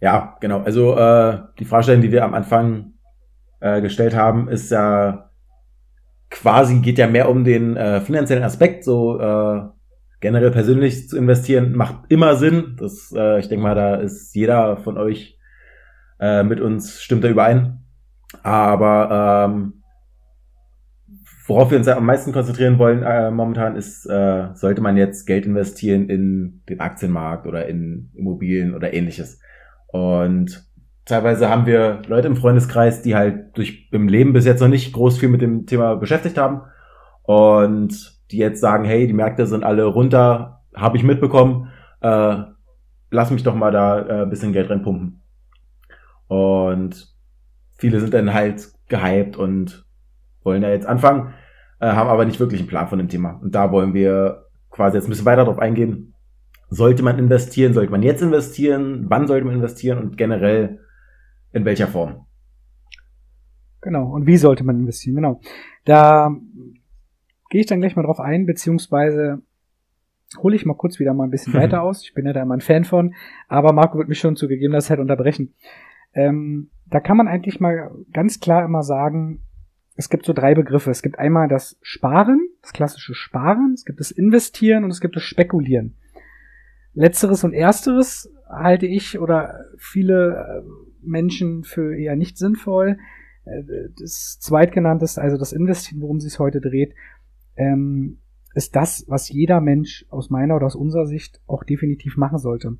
Ja, 0.00 0.38
genau. 0.40 0.60
Also 0.60 0.96
äh, 0.96 1.38
die 1.58 1.66
Fragestellung, 1.66 2.00
die 2.00 2.12
wir 2.12 2.24
am 2.24 2.32
Anfang 2.32 2.94
äh, 3.60 3.82
gestellt 3.82 4.16
haben, 4.16 4.48
ist 4.48 4.70
ja 4.70 5.30
quasi 6.30 6.80
geht 6.80 6.96
ja 6.96 7.08
mehr 7.08 7.28
um 7.28 7.44
den 7.44 7.76
äh, 7.76 8.00
finanziellen 8.00 8.44
Aspekt. 8.44 8.82
So 8.82 9.20
äh, 9.20 9.62
generell 10.20 10.52
persönlich 10.52 11.10
zu 11.10 11.18
investieren 11.18 11.72
macht 11.76 12.04
immer 12.08 12.36
Sinn. 12.36 12.76
Das, 12.78 13.12
äh, 13.14 13.38
ich 13.38 13.48
denke 13.48 13.62
mal, 13.62 13.74
da 13.74 13.96
ist 13.96 14.34
jeder 14.34 14.78
von 14.78 14.96
euch 14.96 15.38
äh, 16.20 16.42
mit 16.42 16.62
uns 16.62 17.02
stimmt 17.02 17.22
da 17.22 17.28
überein. 17.28 17.84
Aber 18.42 19.50
ähm, 19.50 19.75
worauf 21.46 21.70
wir 21.70 21.78
uns 21.78 21.88
am 21.88 22.04
meisten 22.04 22.32
konzentrieren 22.32 22.78
wollen 22.78 23.02
äh, 23.02 23.30
momentan 23.30 23.76
ist, 23.76 24.06
äh, 24.06 24.48
sollte 24.54 24.80
man 24.80 24.96
jetzt 24.96 25.26
Geld 25.26 25.46
investieren 25.46 26.08
in 26.08 26.62
den 26.68 26.80
Aktienmarkt 26.80 27.46
oder 27.46 27.66
in 27.66 28.10
Immobilien 28.14 28.74
oder 28.74 28.92
ähnliches. 28.92 29.40
Und 29.86 30.66
teilweise 31.04 31.48
haben 31.48 31.66
wir 31.66 32.02
Leute 32.08 32.26
im 32.26 32.36
Freundeskreis, 32.36 33.02
die 33.02 33.14
halt 33.14 33.56
durch 33.56 33.88
im 33.92 34.08
Leben 34.08 34.32
bis 34.32 34.44
jetzt 34.44 34.60
noch 34.60 34.68
nicht 34.68 34.92
groß 34.92 35.18
viel 35.18 35.28
mit 35.28 35.40
dem 35.40 35.66
Thema 35.66 35.94
beschäftigt 35.94 36.36
haben 36.36 36.62
und 37.22 38.20
die 38.30 38.38
jetzt 38.38 38.60
sagen, 38.60 38.84
hey, 38.84 39.06
die 39.06 39.12
Märkte 39.12 39.46
sind 39.46 39.62
alle 39.62 39.84
runter, 39.84 40.64
habe 40.74 40.96
ich 40.96 41.04
mitbekommen, 41.04 41.70
äh, 42.00 42.38
lass 43.10 43.30
mich 43.30 43.44
doch 43.44 43.54
mal 43.54 43.70
da 43.70 44.24
äh, 44.24 44.26
bisschen 44.26 44.52
Geld 44.52 44.68
reinpumpen. 44.68 45.22
Und 46.26 47.14
viele 47.78 48.00
sind 48.00 48.14
dann 48.14 48.34
halt 48.34 48.68
gehypt 48.88 49.36
und 49.36 49.85
wollen 50.46 50.62
da 50.62 50.70
jetzt 50.70 50.86
anfangen, 50.86 51.34
äh, 51.80 51.88
haben 51.88 52.08
aber 52.08 52.24
nicht 52.24 52.40
wirklich 52.40 52.60
einen 52.60 52.68
Plan 52.68 52.88
von 52.88 52.98
dem 52.98 53.08
Thema. 53.08 53.32
Und 53.42 53.54
da 53.54 53.70
wollen 53.70 53.92
wir 53.92 54.46
quasi 54.70 54.96
jetzt 54.96 55.06
ein 55.06 55.10
bisschen 55.10 55.26
weiter 55.26 55.44
drauf 55.44 55.58
eingehen. 55.58 56.14
Sollte 56.70 57.02
man 57.02 57.18
investieren? 57.18 57.74
Sollte 57.74 57.92
man 57.92 58.02
jetzt 58.02 58.22
investieren? 58.22 59.06
Wann 59.08 59.26
sollte 59.26 59.44
man 59.44 59.56
investieren? 59.56 59.98
Und 59.98 60.16
generell 60.16 60.80
in 61.52 61.64
welcher 61.64 61.86
Form? 61.86 62.26
Genau. 63.82 64.10
Und 64.12 64.26
wie 64.26 64.36
sollte 64.36 64.64
man 64.64 64.80
investieren? 64.80 65.16
Genau. 65.16 65.40
Da 65.84 66.34
gehe 67.50 67.60
ich 67.60 67.66
dann 67.66 67.80
gleich 67.80 67.96
mal 67.96 68.02
drauf 68.02 68.20
ein, 68.20 68.46
beziehungsweise 68.46 69.42
hole 70.38 70.56
ich 70.56 70.66
mal 70.66 70.74
kurz 70.74 70.98
wieder 70.98 71.14
mal 71.14 71.24
ein 71.24 71.30
bisschen 71.30 71.54
weiter 71.60 71.82
aus. 71.82 72.02
Ich 72.02 72.14
bin 72.14 72.26
ja 72.26 72.32
da 72.32 72.42
immer 72.42 72.54
ein 72.54 72.60
Fan 72.60 72.84
von, 72.84 73.14
aber 73.48 73.72
Marco 73.72 73.98
wird 73.98 74.08
mich 74.08 74.18
schon 74.18 74.36
zu 74.36 74.48
gegebener 74.48 74.80
Zeit 74.80 74.98
unterbrechen. 74.98 75.54
Ähm, 76.14 76.70
da 76.86 77.00
kann 77.00 77.16
man 77.16 77.28
eigentlich 77.28 77.60
mal 77.60 77.90
ganz 78.12 78.40
klar 78.40 78.64
immer 78.64 78.82
sagen, 78.82 79.45
es 79.96 80.10
gibt 80.10 80.26
so 80.26 80.32
drei 80.32 80.54
Begriffe. 80.54 80.90
Es 80.90 81.02
gibt 81.02 81.18
einmal 81.18 81.48
das 81.48 81.78
Sparen, 81.80 82.48
das 82.62 82.72
klassische 82.72 83.14
Sparen, 83.14 83.72
es 83.74 83.84
gibt 83.84 83.98
das 83.98 84.10
Investieren 84.10 84.84
und 84.84 84.90
es 84.90 85.00
gibt 85.00 85.16
das 85.16 85.22
Spekulieren. 85.22 85.96
Letzteres 86.92 87.44
und 87.44 87.52
ersteres 87.52 88.30
halte 88.48 88.86
ich 88.86 89.18
oder 89.18 89.64
viele 89.76 90.62
äh, 90.64 90.68
Menschen 91.02 91.64
für 91.64 91.96
eher 91.96 92.16
nicht 92.16 92.38
sinnvoll. 92.38 92.98
Äh, 93.44 93.62
das 93.98 94.38
zweitgenannte, 94.40 95.06
also 95.20 95.36
das 95.36 95.52
Investieren, 95.52 96.00
worum 96.00 96.18
es 96.18 96.24
sich 96.24 96.38
heute 96.38 96.60
dreht, 96.60 96.94
ähm, 97.56 98.18
ist 98.54 98.76
das, 98.76 99.04
was 99.08 99.28
jeder 99.28 99.60
Mensch 99.60 100.06
aus 100.08 100.30
meiner 100.30 100.56
oder 100.56 100.66
aus 100.66 100.76
unserer 100.76 101.06
Sicht 101.06 101.40
auch 101.46 101.64
definitiv 101.64 102.16
machen 102.16 102.38
sollte. 102.38 102.78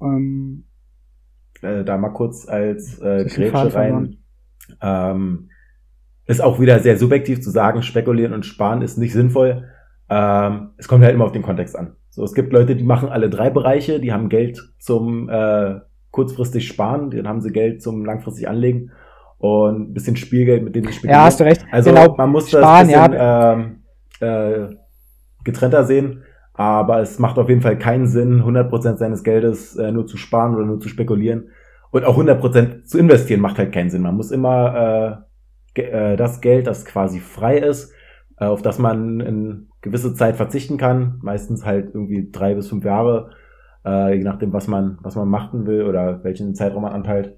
Ähm, 0.00 0.64
äh, 1.62 1.84
da 1.84 1.96
mal 1.98 2.10
kurz 2.10 2.48
als 2.48 2.98
äh, 2.98 3.24
Grätsche 3.28 3.74
rein. 3.74 4.18
Ähm, 4.80 5.50
ist 6.26 6.42
auch 6.42 6.60
wieder 6.60 6.78
sehr 6.80 6.98
subjektiv 6.98 7.40
zu 7.40 7.50
sagen, 7.50 7.82
spekulieren 7.82 8.32
und 8.32 8.46
sparen 8.46 8.82
ist 8.82 8.98
nicht 8.98 9.12
sinnvoll. 9.12 9.64
Ähm, 10.08 10.70
es 10.76 10.88
kommt 10.88 11.04
halt 11.04 11.14
immer 11.14 11.24
auf 11.24 11.32
den 11.32 11.42
Kontext 11.42 11.76
an. 11.76 11.96
So, 12.10 12.22
es 12.24 12.34
gibt 12.34 12.52
Leute, 12.52 12.76
die 12.76 12.84
machen 12.84 13.08
alle 13.08 13.28
drei 13.28 13.50
Bereiche, 13.50 14.00
die 14.00 14.12
haben 14.12 14.28
Geld 14.28 14.62
zum 14.78 15.28
äh, 15.28 15.80
kurzfristig 16.10 16.68
sparen, 16.68 17.10
dann 17.10 17.26
haben 17.26 17.40
sie 17.40 17.50
Geld 17.50 17.82
zum 17.82 18.04
langfristig 18.04 18.48
anlegen 18.48 18.92
und 19.38 19.90
ein 19.90 19.94
bisschen 19.94 20.16
Spielgeld, 20.16 20.62
mit 20.62 20.76
dem 20.76 20.84
sie 20.84 20.92
spielen. 20.92 21.12
Ja, 21.12 21.24
hast 21.24 21.40
du 21.40 21.44
recht. 21.44 21.64
Also 21.70 21.90
genau, 21.90 22.14
man 22.16 22.30
muss 22.30 22.48
sparen, 22.48 22.88
das 22.88 23.08
bisschen 23.08 23.12
ja. 23.12 23.52
ähm, 23.52 23.82
äh, 24.20 24.74
getrennter 25.42 25.84
sehen, 25.84 26.22
aber 26.54 27.00
es 27.00 27.18
macht 27.18 27.38
auf 27.38 27.48
jeden 27.48 27.62
Fall 27.62 27.78
keinen 27.78 28.06
Sinn, 28.06 28.42
100% 28.42 28.96
seines 28.96 29.24
Geldes 29.24 29.76
äh, 29.76 29.90
nur 29.90 30.06
zu 30.06 30.16
sparen 30.16 30.54
oder 30.54 30.64
nur 30.64 30.80
zu 30.80 30.88
spekulieren. 30.88 31.48
Und 31.90 32.04
auch 32.04 32.16
100% 32.16 32.84
zu 32.84 32.98
investieren 32.98 33.40
macht 33.40 33.58
halt 33.58 33.72
keinen 33.72 33.90
Sinn. 33.90 34.02
Man 34.02 34.16
muss 34.16 34.30
immer 34.30 35.26
äh, 35.76 36.16
das 36.16 36.40
Geld, 36.40 36.66
das 36.66 36.84
quasi 36.84 37.20
frei 37.20 37.58
ist, 37.58 37.92
äh, 38.38 38.46
auf 38.46 38.62
das 38.62 38.78
man 38.78 39.20
in 39.20 39.68
gewisse 39.80 40.14
Zeit 40.14 40.36
verzichten 40.36 40.76
kann, 40.76 41.18
meistens 41.22 41.64
halt 41.64 41.94
irgendwie 41.94 42.30
drei 42.30 42.54
bis 42.54 42.68
fünf 42.68 42.84
Jahre, 42.84 43.30
äh, 43.84 44.16
je 44.16 44.24
nachdem, 44.24 44.52
was 44.52 44.66
man, 44.66 44.98
was 45.02 45.16
man 45.16 45.28
machen 45.28 45.66
will 45.66 45.82
oder 45.82 46.24
welchen 46.24 46.54
Zeitraum 46.54 46.82
man 46.82 46.92
anteilt. 46.92 47.36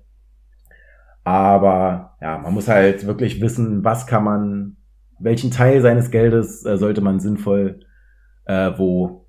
Aber 1.25 2.17
ja, 2.21 2.39
man 2.39 2.55
muss 2.55 2.69
halt 2.69 3.07
wirklich 3.07 3.41
wissen, 3.41 3.85
was 3.85 4.07
kann 4.07 4.23
man, 4.23 4.77
welchen 5.19 5.51
Teil 5.51 5.81
seines 5.81 6.11
Geldes 6.13 6.61
sollte 6.61 7.01
man 7.01 7.19
sinnvoll 7.19 7.81
äh, 8.47 8.73
wo 8.77 9.29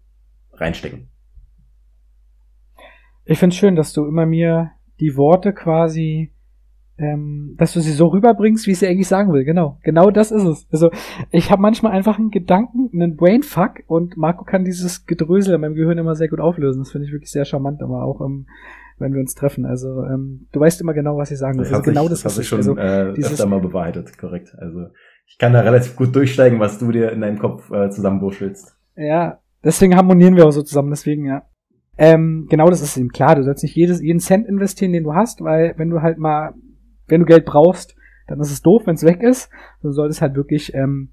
reinstecken. 0.54 1.10
Ich 3.26 3.40
finde 3.40 3.56
schön, 3.56 3.76
dass 3.76 3.94
du 3.94 4.06
immer 4.06 4.26
mir 4.26 4.72
die 5.00 5.18
Worte 5.18 5.54
quasi 5.54 6.34
ähm, 6.98 7.56
dass 7.58 7.74
du 7.74 7.80
sie 7.80 7.92
so 7.92 8.08
rüberbringst, 8.08 8.66
wie 8.68 8.74
sie 8.74 8.88
eigentlich 8.88 9.08
sagen 9.08 9.32
will. 9.32 9.44
Genau, 9.44 9.77
genau 9.84 10.10
das 10.10 10.32
ist 10.32 10.44
es. 10.44 10.68
Also 10.72 10.89
ich 11.32 11.51
habe 11.51 11.62
manchmal 11.62 11.92
einfach 11.92 12.18
einen 12.18 12.32
Gedanken, 12.32 12.89
einen 12.94 13.16
Brainfuck 13.16 13.84
und 13.88 14.18
Marco 14.18 14.44
kann 14.44 14.66
dieses 14.66 15.06
Gedrösel 15.06 15.56
in 15.56 15.62
meinem 15.62 15.75
Gehirn 15.75 15.98
immer 15.98 16.16
sehr 16.16 16.27
gut 16.27 16.39
auflösen. 16.39 16.80
Das 16.80 16.92
finde 16.92 17.08
ich 17.08 17.13
wirklich 17.13 17.32
sehr 17.32 17.46
charmant, 17.46 17.84
aber 17.84 18.04
auch 18.04 18.22
ähm, 18.22 18.48
wenn 18.98 19.13
wir 19.13 19.20
uns 19.20 19.36
treffen. 19.36 19.66
Also 19.66 20.04
ähm, 20.04 20.48
du 20.51 20.60
weißt 20.60 20.82
immer 20.82 20.94
genau, 20.94 21.18
was 21.18 21.30
ich 21.30 21.38
sagen 21.38 21.58
will. 21.58 21.66
Das 21.66 21.74
also 21.74 21.84
genau 21.84 22.08
das, 22.08 22.24
das 22.24 22.34
hat 22.34 22.38
sich 22.38 22.48
schon 22.48 22.60
also, 22.60 22.75
äh, 22.75 23.13
dieses, 23.13 23.34
öfter 23.34 23.46
mal 23.46 23.60
bewahrheitet, 23.60 24.18
korrekt. 24.18 24.56
Also 24.58 24.88
ich 25.27 25.38
kann 25.38 25.54
da 25.54 25.60
relativ 25.60 25.96
gut 25.96 26.16
durchsteigen, 26.16 26.60
was 26.60 26.80
du 26.80 26.92
dir 26.92 27.12
in 27.12 27.22
deinem 27.22 27.38
Kopf 27.38 27.70
äh, 27.72 27.89
zusammenwurschelst. 27.89 28.75
Ja, 28.96 29.39
deswegen 29.63 29.96
harmonieren 29.96 30.36
wir 30.36 30.48
auch 30.48 30.51
so 30.51 30.63
zusammen, 30.63 30.89
deswegen 30.89 31.25
ja. 31.25 31.44
Ähm, 32.00 32.48
genau 32.50 32.70
das 32.70 32.82
ist 32.82 32.98
eben 32.98 33.10
klar. 33.10 33.36
Du 33.36 33.44
sollst 33.44 33.63
nicht 33.63 33.75
jedes, 33.75 34.01
jeden 34.01 34.20
Cent 34.20 34.48
investieren, 34.48 34.94
den 34.94 35.04
du 35.04 35.13
hast, 35.13 35.42
weil 35.42 35.74
wenn 35.77 35.89
du 35.89 36.01
halt 36.01 36.18
mal 36.18 36.54
wenn 37.08 37.22
du 37.22 37.26
Geld 37.26 37.46
brauchst, 37.46 37.96
dann 38.28 38.40
ist 38.40 38.52
es 38.52 38.62
doof, 38.62 38.84
wenn 38.86 38.96
es 38.96 39.06
weg 39.06 39.24
ist. 39.24 39.50
Du 39.82 39.92
solltest 39.92 40.22
halt 40.22 40.36
wirklich 40.36 40.74
ähm, 40.74 41.10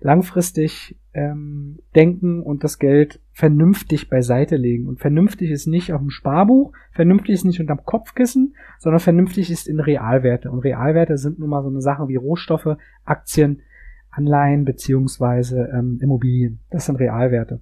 langfristig 0.00 0.96
ähm, 1.14 1.78
denken 1.94 2.42
und 2.42 2.62
das 2.62 2.78
Geld 2.78 3.20
vernünftig 3.32 4.08
beiseite 4.08 4.56
legen. 4.56 4.86
Und 4.86 5.00
vernünftig 5.00 5.50
ist 5.50 5.66
nicht 5.66 5.92
auf 5.92 6.00
dem 6.00 6.10
Sparbuch, 6.10 6.72
vernünftig 6.92 7.34
ist 7.34 7.44
nicht 7.44 7.60
unterm 7.60 7.84
Kopfkissen, 7.84 8.54
sondern 8.78 9.00
vernünftig 9.00 9.50
ist 9.50 9.66
in 9.66 9.80
Realwerte. 9.80 10.50
Und 10.50 10.60
Realwerte 10.60 11.16
sind 11.16 11.38
nun 11.38 11.50
mal 11.50 11.62
so 11.62 11.68
eine 11.68 11.80
Sache 11.80 12.08
wie 12.08 12.16
Rohstoffe, 12.16 12.76
Aktien, 13.04 13.62
Anleihen 14.10 14.64
beziehungsweise 14.64 15.70
ähm, 15.72 15.98
Immobilien. 16.00 16.60
Das 16.70 16.86
sind 16.86 16.96
Realwerte. 16.96 17.60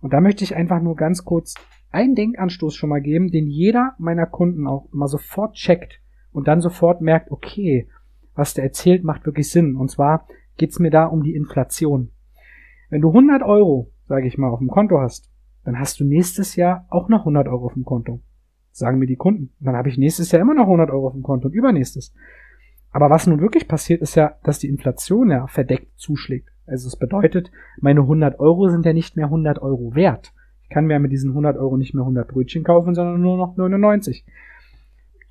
Und 0.00 0.12
da 0.12 0.20
möchte 0.20 0.44
ich 0.44 0.54
einfach 0.54 0.80
nur 0.80 0.96
ganz 0.96 1.24
kurz 1.24 1.54
einen 1.90 2.14
Denkanstoß 2.14 2.74
schon 2.74 2.90
mal 2.90 3.00
geben, 3.00 3.30
den 3.30 3.48
jeder 3.48 3.94
meiner 3.98 4.26
Kunden 4.26 4.66
auch 4.66 4.88
immer 4.92 5.08
sofort 5.08 5.54
checkt 5.54 6.00
und 6.38 6.48
dann 6.48 6.60
sofort 6.60 7.00
merkt, 7.00 7.30
okay, 7.30 7.88
was 8.34 8.54
der 8.54 8.64
erzählt, 8.64 9.04
macht 9.04 9.26
wirklich 9.26 9.50
Sinn. 9.50 9.74
Und 9.76 9.90
zwar 9.90 10.26
geht's 10.56 10.78
mir 10.78 10.90
da 10.90 11.06
um 11.06 11.22
die 11.22 11.34
Inflation. 11.34 12.12
Wenn 12.88 13.02
du 13.02 13.08
100 13.08 13.42
Euro, 13.42 13.90
sage 14.06 14.26
ich 14.26 14.38
mal, 14.38 14.48
auf 14.48 14.60
dem 14.60 14.68
Konto 14.68 15.00
hast, 15.00 15.30
dann 15.64 15.78
hast 15.78 16.00
du 16.00 16.04
nächstes 16.04 16.56
Jahr 16.56 16.86
auch 16.88 17.08
noch 17.08 17.20
100 17.20 17.48
Euro 17.48 17.66
auf 17.66 17.74
dem 17.74 17.84
Konto. 17.84 18.20
Sagen 18.70 18.98
mir 18.98 19.06
die 19.06 19.16
Kunden. 19.16 19.52
Dann 19.58 19.76
habe 19.76 19.88
ich 19.88 19.98
nächstes 19.98 20.30
Jahr 20.30 20.40
immer 20.40 20.54
noch 20.54 20.64
100 20.64 20.90
Euro 20.90 21.08
auf 21.08 21.12
dem 21.12 21.24
Konto 21.24 21.48
und 21.48 21.54
übernächstes. 21.54 22.14
Aber 22.92 23.10
was 23.10 23.26
nun 23.26 23.40
wirklich 23.40 23.66
passiert, 23.68 24.00
ist 24.00 24.14
ja, 24.14 24.36
dass 24.44 24.60
die 24.60 24.68
Inflation 24.68 25.30
ja 25.30 25.46
verdeckt 25.48 25.98
zuschlägt. 25.98 26.48
Also 26.66 26.86
es 26.86 26.96
bedeutet, 26.96 27.50
meine 27.80 28.00
100 28.00 28.38
Euro 28.38 28.68
sind 28.68 28.86
ja 28.86 28.92
nicht 28.92 29.16
mehr 29.16 29.26
100 29.26 29.60
Euro 29.60 29.94
wert. 29.94 30.32
Ich 30.62 30.68
kann 30.68 30.86
mir 30.86 31.00
mit 31.00 31.10
diesen 31.10 31.30
100 31.30 31.56
Euro 31.56 31.76
nicht 31.76 31.94
mehr 31.94 32.02
100 32.02 32.28
Brötchen 32.28 32.62
kaufen, 32.62 32.94
sondern 32.94 33.20
nur 33.20 33.36
noch 33.36 33.56
99. 33.56 34.24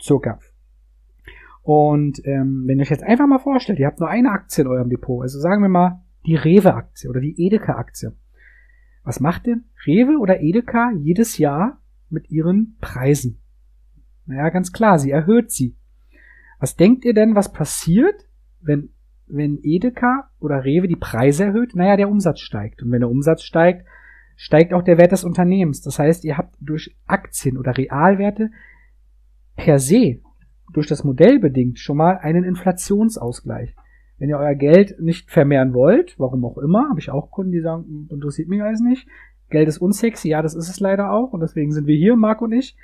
Circa. 0.02 0.40
Und 1.68 2.26
ähm, 2.26 2.64
wenn 2.66 2.80
ihr 2.80 2.84
euch 2.84 2.92
jetzt 2.92 3.04
einfach 3.04 3.28
mal 3.28 3.40
vorstellt, 3.40 3.78
ihr 3.78 3.88
habt 3.88 4.00
nur 4.00 4.08
eine 4.08 4.32
Aktie 4.32 4.64
in 4.64 4.70
eurem 4.70 4.90
Depot, 4.90 5.22
also 5.22 5.38
sagen 5.38 5.62
wir 5.62 5.68
mal 5.68 6.02
die 6.26 6.38
Rewe-Aktie 6.38 7.10
oder 7.10 7.20
die 7.20 7.36
Edeka-Aktie. 7.38 8.16
Was 9.04 9.20
macht 9.20 9.48
denn 9.48 9.66
Rewe 9.86 10.18
oder 10.18 10.40
Edeka 10.40 10.94
jedes 10.96 11.38
Jahr 11.38 11.82
mit 12.10 12.30
ihren 12.30 12.78
Preisen? 12.80 13.42
Naja, 14.26 14.48
ganz 14.48 14.72
klar, 14.72 14.98
sie 14.98 15.12
erhöht 15.12 15.52
sie. 15.52 15.76
Was 16.58 16.78
denkt 16.78 17.04
ihr 17.04 17.14
denn, 17.14 17.36
was 17.36 17.52
passiert, 17.52 18.30
wenn, 18.62 18.92
wenn 19.26 19.60
Edeka 19.62 20.32
oder 20.40 20.64
Rewe 20.64 20.88
die 20.88 20.96
Preise 20.96 21.44
erhöht? 21.44 21.76
Naja, 21.76 21.98
der 21.98 22.10
Umsatz 22.10 22.40
steigt. 22.40 22.82
Und 22.82 22.94
wenn 22.94 23.02
der 23.02 23.10
Umsatz 23.10 23.44
steigt, 23.44 23.86
steigt 24.38 24.74
auch 24.74 24.84
der 24.84 24.98
Wert 24.98 25.12
des 25.12 25.26
Unternehmens. 25.26 25.82
Das 25.82 26.00
heißt, 26.00 26.24
ihr 26.24 26.38
habt 26.38 26.56
durch 26.62 26.96
Aktien 27.08 27.58
oder 27.58 27.78
Realwerte 27.78 28.52
per 29.58 29.80
se, 29.80 30.22
durch 30.74 30.88
das 30.88 31.04
Modell 31.04 31.40
bedingt, 31.40 31.80
schon 31.80 31.98
mal 31.98 32.18
einen 32.18 32.44
Inflationsausgleich. 32.44 33.76
Wenn 34.20 34.30
ihr 34.30 34.38
euer 34.38 34.56
Geld 34.56 35.00
nicht 35.00 35.30
vermehren 35.30 35.74
wollt, 35.74 36.16
warum 36.18 36.44
auch 36.46 36.58
immer, 36.58 36.90
habe 36.90 37.00
ich 37.00 37.12
auch 37.12 37.30
Kunden, 37.30 37.52
die 37.52 37.62
sagen, 37.62 37.86
hm, 37.86 38.08
interessiert 38.12 38.50
mich 38.50 38.62
alles 38.62 38.82
nicht. 38.82 39.08
Geld 39.50 39.70
ist 39.70 39.78
unsexy, 39.78 40.30
ja, 40.30 40.42
das 40.42 40.56
ist 40.56 40.68
es 40.68 40.80
leider 40.80 41.12
auch 41.12 41.32
und 41.32 41.40
deswegen 41.40 41.72
sind 41.72 41.88
wir 41.88 41.96
hier, 41.96 42.16
Marc 42.18 42.42
und 42.42 42.52
ich. 42.52 42.76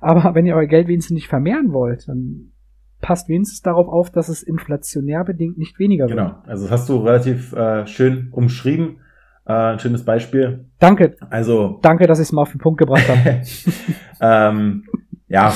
Aber 0.00 0.34
wenn 0.34 0.44
ihr 0.44 0.56
euer 0.56 0.66
Geld 0.66 0.88
wenigstens 0.88 1.14
nicht 1.14 1.28
vermehren 1.28 1.72
wollt, 1.72 2.06
dann 2.08 2.52
passt 3.00 3.28
wenigstens 3.28 3.62
darauf 3.62 3.88
auf, 3.88 4.10
dass 4.10 4.28
es 4.28 4.42
inflationär 4.42 5.24
bedingt 5.24 5.58
nicht 5.58 5.78
weniger 5.78 6.08
wird. 6.08 6.18
Genau, 6.18 6.34
also 6.46 6.64
das 6.64 6.72
hast 6.72 6.88
du 6.88 6.98
relativ 6.98 7.52
äh, 7.52 7.86
schön 7.86 8.28
umschrieben. 8.30 8.98
Äh, 9.44 9.52
ein 9.52 9.78
schönes 9.80 10.04
Beispiel. 10.04 10.66
Danke. 10.78 11.16
Also 11.28 11.80
danke, 11.82 12.06
dass 12.06 12.20
ich 12.20 12.28
es 12.28 12.32
mal 12.32 12.42
auf 12.42 12.52
den 12.52 12.60
Punkt 12.60 12.78
gebracht 12.78 13.08
habe. 13.08 13.42
ähm, 14.20 14.84
ja, 15.28 15.52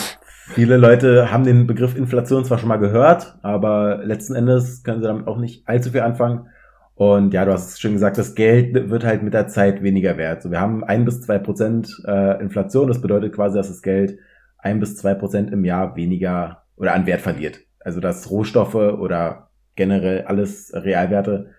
viele 0.55 0.77
Leute 0.77 1.31
haben 1.33 1.45
den 1.45 1.67
Begriff 1.67 1.97
Inflation 1.97 2.45
zwar 2.45 2.59
schon 2.59 2.69
mal 2.69 2.77
gehört, 2.77 3.39
aber 3.43 4.05
letzten 4.05 4.35
Endes 4.35 4.83
können 4.83 5.01
sie 5.01 5.09
damit 5.09 5.27
auch 5.27 5.39
nicht 5.39 5.67
allzu 5.69 5.91
viel 5.91 6.01
anfangen. 6.01 6.49
Und 6.95 7.35
ja, 7.35 7.45
du 7.45 7.53
hast 7.53 7.81
schon 7.81 7.93
gesagt, 7.93 8.17
das 8.17 8.35
Geld 8.35 8.89
wird 8.89 9.05
halt 9.05 9.23
mit 9.23 9.35
der 9.35 9.49
Zeit 9.49 9.83
weniger 9.83 10.17
wert. 10.17 10.43
So, 10.43 10.51
wir 10.51 10.61
haben 10.61 10.83
ein 10.83 11.05
bis 11.05 11.21
zwei 11.21 11.39
Prozent 11.39 11.91
äh, 12.07 12.41
Inflation. 12.41 12.89
Das 12.89 13.03
bedeutet 13.03 13.35
quasi, 13.35 13.59
dass 13.59 13.69
das 13.69 13.83
Geld 13.83 14.19
ein 14.59 14.81
bis 14.81 14.97
zwei 14.97 15.15
Prozent 15.15 15.53
im 15.53 15.65
Jahr 15.65 15.95
weniger 15.95 16.63
oder 16.77 16.95
an 16.95 17.07
Wert 17.07 17.21
verliert. 17.21 17.61
Also 17.81 18.01
dass 18.01 18.31
Rohstoffe 18.31 18.75
oder 18.75 19.51
generell 19.75 20.23
alles 20.23 20.73
Realwerte 20.75 21.51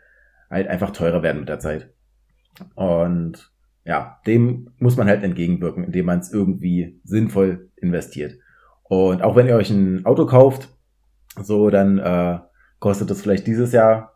halt 0.49 0.67
einfach 0.67 0.89
teurer 0.89 1.21
werden 1.21 1.39
mit 1.41 1.49
der 1.49 1.59
Zeit. 1.59 1.91
Und 2.73 3.51
ja, 3.85 4.19
dem 4.25 4.71
muss 4.79 4.97
man 4.97 5.07
halt 5.07 5.23
entgegenwirken, 5.23 5.83
indem 5.83 6.07
man 6.07 6.19
es 6.19 6.33
irgendwie 6.33 6.99
sinnvoll 7.03 7.69
investiert. 7.75 8.33
Und 8.89 9.21
auch 9.21 9.35
wenn 9.35 9.47
ihr 9.47 9.55
euch 9.55 9.69
ein 9.69 10.05
Auto 10.05 10.25
kauft, 10.25 10.69
so 11.41 11.69
dann 11.69 11.99
äh, 11.99 12.39
kostet 12.79 13.11
es 13.11 13.21
vielleicht 13.21 13.47
dieses 13.47 13.71
Jahr 13.71 14.13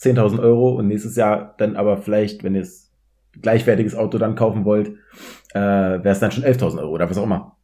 10.000 0.00 0.40
Euro 0.40 0.76
und 0.76 0.88
nächstes 0.88 1.16
Jahr 1.16 1.54
dann 1.58 1.76
aber 1.76 1.98
vielleicht, 1.98 2.44
wenn 2.44 2.54
ihr 2.54 2.62
es 2.62 2.92
gleichwertiges 3.40 3.94
Auto 3.94 4.18
dann 4.18 4.36
kaufen 4.36 4.64
wollt, 4.64 4.88
äh, 5.54 5.58
wäre 5.58 6.10
es 6.10 6.20
dann 6.20 6.30
schon 6.30 6.44
11.000 6.44 6.78
Euro 6.78 6.90
oder 6.90 7.10
was 7.10 7.18
auch 7.18 7.24
immer. 7.24 7.56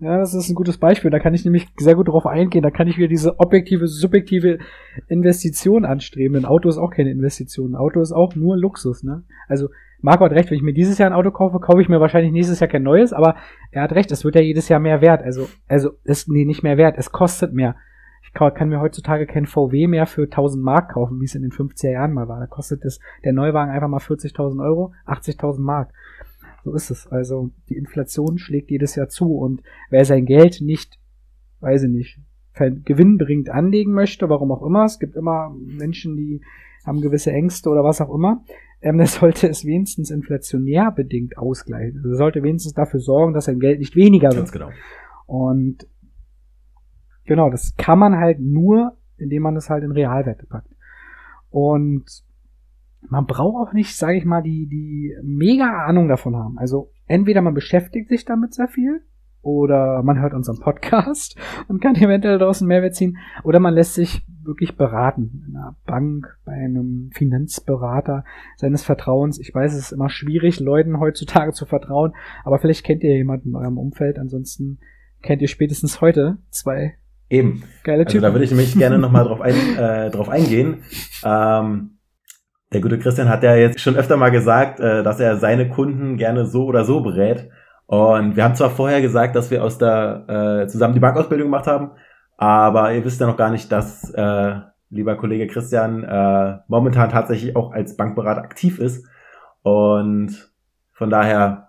Ja, 0.00 0.18
das 0.18 0.34
ist 0.34 0.48
ein 0.48 0.56
gutes 0.56 0.78
Beispiel. 0.78 1.12
Da 1.12 1.20
kann 1.20 1.34
ich 1.34 1.44
nämlich 1.44 1.68
sehr 1.76 1.94
gut 1.94 2.08
darauf 2.08 2.26
eingehen. 2.26 2.62
Da 2.62 2.72
kann 2.72 2.88
ich 2.88 2.98
wieder 2.98 3.08
diese 3.08 3.38
objektive, 3.38 3.86
subjektive 3.86 4.58
Investition 5.06 5.84
anstreben. 5.84 6.36
Ein 6.36 6.44
Auto 6.44 6.68
ist 6.68 6.78
auch 6.78 6.90
keine 6.90 7.10
Investition. 7.10 7.72
Ein 7.72 7.76
Auto 7.76 8.00
ist 8.00 8.10
auch 8.10 8.34
nur 8.34 8.56
Luxus, 8.56 9.04
ne? 9.04 9.22
Also, 9.46 9.68
Marco 10.02 10.24
hat 10.24 10.32
recht, 10.32 10.50
wenn 10.50 10.56
ich 10.56 10.62
mir 10.62 10.74
dieses 10.74 10.98
Jahr 10.98 11.10
ein 11.10 11.16
Auto 11.16 11.30
kaufe, 11.30 11.60
kaufe 11.60 11.80
ich 11.80 11.88
mir 11.88 12.00
wahrscheinlich 12.00 12.32
nächstes 12.32 12.60
Jahr 12.60 12.68
kein 12.68 12.82
neues, 12.82 13.12
aber 13.12 13.36
er 13.70 13.82
hat 13.82 13.92
recht, 13.92 14.10
es 14.10 14.24
wird 14.24 14.34
ja 14.34 14.40
jedes 14.42 14.68
Jahr 14.68 14.80
mehr 14.80 15.00
wert. 15.00 15.22
Also, 15.22 15.48
also, 15.68 15.92
es, 16.04 16.26
nee, 16.28 16.44
nicht 16.44 16.62
mehr 16.62 16.76
wert, 16.76 16.96
es 16.98 17.12
kostet 17.12 17.54
mehr. 17.54 17.76
Ich 18.24 18.32
kann 18.34 18.68
mir 18.68 18.80
heutzutage 18.80 19.26
kein 19.26 19.46
VW 19.46 19.86
mehr 19.86 20.06
für 20.06 20.22
1000 20.22 20.62
Mark 20.62 20.92
kaufen, 20.92 21.20
wie 21.20 21.24
es 21.24 21.34
in 21.34 21.42
den 21.42 21.50
50er 21.50 21.90
Jahren 21.90 22.12
mal 22.12 22.28
war. 22.28 22.40
Da 22.40 22.46
kostet 22.46 22.84
das, 22.84 22.98
der 23.24 23.32
Neuwagen 23.32 23.70
einfach 23.70 23.88
mal 23.88 23.98
40.000 23.98 24.64
Euro, 24.64 24.92
80.000 25.06 25.60
Mark. 25.60 25.92
So 26.64 26.72
ist 26.74 26.90
es. 26.90 27.06
Also 27.06 27.50
die 27.68 27.76
Inflation 27.76 28.38
schlägt 28.38 28.70
jedes 28.70 28.94
Jahr 28.94 29.08
zu 29.08 29.36
und 29.36 29.62
wer 29.90 30.04
sein 30.04 30.24
Geld 30.24 30.60
nicht, 30.60 30.98
weiß 31.60 31.84
ich 31.84 31.90
nicht, 31.90 32.20
gewinnbringend 32.54 33.50
anlegen 33.50 33.92
möchte, 33.92 34.28
warum 34.28 34.52
auch 34.52 34.62
immer, 34.62 34.84
es 34.84 34.98
gibt 34.98 35.16
immer 35.16 35.54
Menschen, 35.54 36.16
die 36.16 36.42
haben 36.84 37.00
gewisse 37.00 37.32
Ängste 37.32 37.70
oder 37.70 37.84
was 37.84 38.00
auch 38.00 38.12
immer, 38.14 38.44
ähm, 38.80 38.98
der 38.98 39.06
sollte 39.06 39.48
es 39.48 39.64
wenigstens 39.64 40.10
inflationär 40.10 40.90
bedingt 40.90 41.38
ausgleichen. 41.38 42.00
Also 42.02 42.16
sollte 42.16 42.42
wenigstens 42.42 42.74
dafür 42.74 43.00
sorgen, 43.00 43.34
dass 43.34 43.46
sein 43.46 43.60
Geld 43.60 43.78
nicht 43.78 43.96
weniger 43.96 44.28
wird. 44.28 44.38
Ganz 44.38 44.52
genau. 44.52 44.70
Und 45.26 45.86
genau, 47.24 47.50
das 47.50 47.74
kann 47.76 47.98
man 47.98 48.16
halt 48.16 48.40
nur, 48.40 48.96
indem 49.16 49.42
man 49.42 49.54
das 49.54 49.70
halt 49.70 49.84
in 49.84 49.92
Realwerte 49.92 50.46
packt. 50.46 50.74
Und 51.50 52.24
man 53.08 53.26
braucht 53.26 53.68
auch 53.68 53.72
nicht, 53.72 53.96
sage 53.96 54.16
ich 54.16 54.24
mal, 54.24 54.42
die, 54.42 54.66
die 54.66 55.14
mega 55.22 55.84
Ahnung 55.84 56.08
davon 56.08 56.36
haben. 56.36 56.58
Also 56.58 56.90
entweder 57.06 57.42
man 57.42 57.54
beschäftigt 57.54 58.08
sich 58.08 58.24
damit 58.24 58.54
sehr 58.54 58.68
viel 58.68 59.02
oder 59.42 60.02
man 60.02 60.20
hört 60.20 60.34
unseren 60.34 60.58
Podcast 60.60 61.36
und 61.68 61.82
kann 61.82 61.96
eventuell 61.96 62.38
daraus 62.38 62.60
einen 62.60 62.68
Mehrwert 62.68 62.94
ziehen 62.94 63.18
oder 63.44 63.60
man 63.60 63.74
lässt 63.74 63.94
sich 63.94 64.24
wirklich 64.44 64.76
beraten 64.76 65.44
in 65.48 65.56
einer 65.56 65.76
Bank, 65.86 66.38
bei 66.44 66.52
einem 66.52 67.10
Finanzberater 67.12 68.24
seines 68.56 68.82
Vertrauens. 68.82 69.38
Ich 69.38 69.54
weiß, 69.54 69.72
es 69.74 69.86
ist 69.86 69.92
immer 69.92 70.08
schwierig, 70.08 70.58
Leuten 70.60 70.98
heutzutage 70.98 71.52
zu 71.52 71.66
vertrauen, 71.66 72.14
aber 72.44 72.58
vielleicht 72.58 72.84
kennt 72.84 73.04
ihr 73.04 73.16
jemanden 73.16 73.50
in 73.50 73.56
eurem 73.56 73.78
Umfeld. 73.78 74.18
Ansonsten 74.18 74.78
kennt 75.22 75.42
ihr 75.42 75.48
spätestens 75.48 76.00
heute 76.00 76.38
zwei 76.50 76.96
Eben. 77.32 77.62
Geile 77.82 78.04
Typen. 78.04 78.18
Also 78.18 78.28
da 78.28 78.34
würde 78.34 78.44
ich 78.44 78.50
nämlich 78.50 78.76
gerne 78.76 78.98
nochmal 78.98 79.24
drauf, 79.24 79.40
ein, 79.40 79.54
äh, 79.78 80.10
drauf 80.10 80.28
eingehen. 80.28 80.82
Ähm, 81.24 81.98
der 82.74 82.80
gute 82.82 82.98
Christian 82.98 83.30
hat 83.30 83.42
ja 83.42 83.56
jetzt 83.56 83.80
schon 83.80 83.96
öfter 83.96 84.18
mal 84.18 84.30
gesagt, 84.30 84.80
äh, 84.80 85.02
dass 85.02 85.18
er 85.18 85.38
seine 85.38 85.68
Kunden 85.70 86.18
gerne 86.18 86.44
so 86.44 86.66
oder 86.66 86.84
so 86.84 87.00
berät. 87.00 87.48
Und 87.86 88.36
wir 88.36 88.44
haben 88.44 88.54
zwar 88.54 88.70
vorher 88.70 89.02
gesagt, 89.02 89.36
dass 89.36 89.50
wir 89.50 89.62
aus 89.62 89.78
der 89.78 90.62
äh, 90.62 90.68
zusammen 90.68 90.94
die 90.94 91.00
Bankausbildung 91.00 91.48
gemacht 91.48 91.66
haben, 91.66 91.90
aber 92.36 92.92
ihr 92.92 93.04
wisst 93.04 93.20
ja 93.20 93.26
noch 93.26 93.36
gar 93.36 93.50
nicht, 93.50 93.70
dass 93.70 94.10
äh, 94.10 94.54
lieber 94.90 95.16
Kollege 95.16 95.46
Christian 95.46 96.04
äh, 96.04 96.58
momentan 96.68 97.08
tatsächlich 97.10 97.56
auch 97.56 97.72
als 97.72 97.96
Bankberater 97.96 98.42
aktiv 98.42 98.78
ist. 98.78 99.06
Und 99.62 100.52
von 100.92 101.10
daher, 101.10 101.68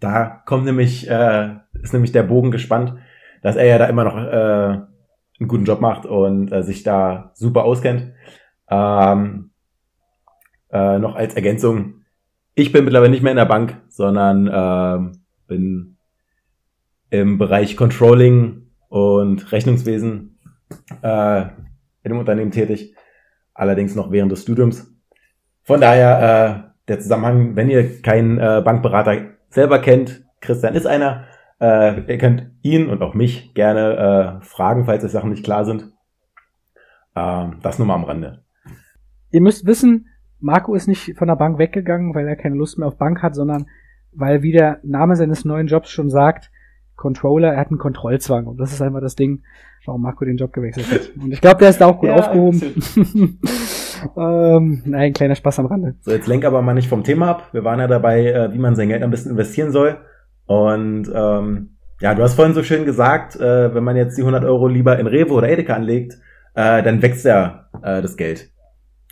da 0.00 0.42
kommt 0.44 0.64
nämlich, 0.64 1.08
äh, 1.08 1.56
ist 1.82 1.92
nämlich 1.92 2.12
der 2.12 2.24
Bogen 2.24 2.50
gespannt, 2.50 2.94
dass 3.42 3.56
er 3.56 3.66
ja 3.66 3.78
da 3.78 3.86
immer 3.86 4.04
noch 4.04 4.16
äh, 4.16 4.80
einen 5.40 5.48
guten 5.48 5.64
Job 5.64 5.80
macht 5.80 6.06
und 6.06 6.52
äh, 6.52 6.62
sich 6.62 6.82
da 6.82 7.30
super 7.34 7.64
auskennt. 7.64 8.12
Ähm, 8.68 9.50
äh, 10.70 10.98
noch 10.98 11.16
als 11.16 11.34
Ergänzung, 11.34 12.04
ich 12.54 12.72
bin 12.72 12.84
mittlerweile 12.84 13.10
nicht 13.10 13.22
mehr 13.22 13.32
in 13.32 13.38
der 13.38 13.46
Bank, 13.46 13.80
sondern 13.88 14.46
äh, 14.46 15.18
bin 15.52 15.96
im 17.10 17.36
Bereich 17.36 17.76
Controlling 17.76 18.68
und 18.88 19.52
Rechnungswesen 19.52 20.38
äh, 21.02 21.42
in 21.42 22.10
einem 22.10 22.18
Unternehmen 22.18 22.50
tätig, 22.50 22.94
allerdings 23.52 23.94
noch 23.94 24.10
während 24.10 24.32
des 24.32 24.42
Studiums. 24.42 24.90
Von 25.62 25.80
daher 25.80 26.66
äh, 26.66 26.88
der 26.88 27.00
Zusammenhang, 27.00 27.54
wenn 27.54 27.68
ihr 27.68 28.00
keinen 28.00 28.38
äh, 28.38 28.62
Bankberater 28.64 29.36
selber 29.50 29.78
kennt, 29.78 30.24
Christian 30.40 30.74
ist 30.74 30.86
einer, 30.86 31.24
äh, 31.60 32.00
ihr 32.10 32.18
könnt 32.18 32.50
ihn 32.62 32.88
und 32.88 33.02
auch 33.02 33.14
mich 33.14 33.52
gerne 33.54 34.40
äh, 34.40 34.44
fragen, 34.44 34.86
falls 34.86 35.04
euch 35.04 35.12
Sachen 35.12 35.30
nicht 35.30 35.44
klar 35.44 35.64
sind. 35.66 35.92
Äh, 37.14 37.46
das 37.60 37.78
nur 37.78 37.86
mal 37.86 37.94
am 37.94 38.04
Rande. 38.04 38.42
Ihr 39.30 39.42
müsst 39.42 39.66
wissen, 39.66 40.08
Marco 40.40 40.74
ist 40.74 40.88
nicht 40.88 41.16
von 41.16 41.28
der 41.28 41.36
Bank 41.36 41.58
weggegangen, 41.58 42.14
weil 42.14 42.26
er 42.26 42.36
keine 42.36 42.56
Lust 42.56 42.78
mehr 42.78 42.88
auf 42.88 42.96
Bank 42.96 43.22
hat, 43.22 43.34
sondern 43.34 43.66
weil, 44.14 44.42
wie 44.42 44.52
der 44.52 44.80
Name 44.82 45.16
seines 45.16 45.44
neuen 45.44 45.66
Jobs 45.66 45.90
schon 45.90 46.10
sagt, 46.10 46.50
Controller, 46.96 47.52
er 47.52 47.60
hat 47.60 47.68
einen 47.68 47.78
Kontrollzwang. 47.78 48.46
Und 48.46 48.58
das 48.58 48.72
ist 48.72 48.80
einfach 48.80 49.00
das 49.00 49.16
Ding, 49.16 49.42
warum 49.84 50.02
Marco 50.02 50.24
den 50.24 50.36
Job 50.36 50.52
gewechselt 50.52 50.90
hat. 50.90 51.10
Und 51.20 51.32
ich 51.32 51.40
glaube, 51.40 51.58
der 51.58 51.70
ist 51.70 51.80
da 51.80 51.86
auch 51.86 51.98
gut 51.98 52.08
ja, 52.08 52.16
aufgehoben. 52.16 52.60
ähm, 54.16 54.82
nein, 54.84 55.12
kleiner 55.12 55.34
Spaß 55.34 55.58
am 55.58 55.66
Rande. 55.66 55.96
So, 56.00 56.12
jetzt 56.12 56.28
lenk 56.28 56.44
aber 56.44 56.62
mal 56.62 56.74
nicht 56.74 56.88
vom 56.88 57.02
Thema 57.02 57.30
ab. 57.30 57.48
Wir 57.52 57.64
waren 57.64 57.80
ja 57.80 57.88
dabei, 57.88 58.26
äh, 58.26 58.52
wie 58.52 58.58
man 58.58 58.76
sein 58.76 58.88
Geld 58.88 59.02
am 59.02 59.10
besten 59.10 59.30
investieren 59.30 59.72
soll. 59.72 59.98
Und 60.46 61.10
ähm, 61.12 61.76
ja, 62.00 62.14
du 62.14 62.22
hast 62.22 62.34
vorhin 62.34 62.54
so 62.54 62.62
schön 62.62 62.84
gesagt, 62.84 63.36
äh, 63.36 63.74
wenn 63.74 63.84
man 63.84 63.96
jetzt 63.96 64.16
die 64.16 64.22
100 64.22 64.44
Euro 64.44 64.68
lieber 64.68 64.98
in 64.98 65.06
Rewe 65.06 65.32
oder 65.32 65.48
Edeka 65.48 65.74
anlegt, 65.74 66.14
äh, 66.54 66.82
dann 66.82 67.00
wächst 67.02 67.24
ja 67.24 67.68
äh, 67.82 68.02
das 68.02 68.16
Geld. 68.16 68.50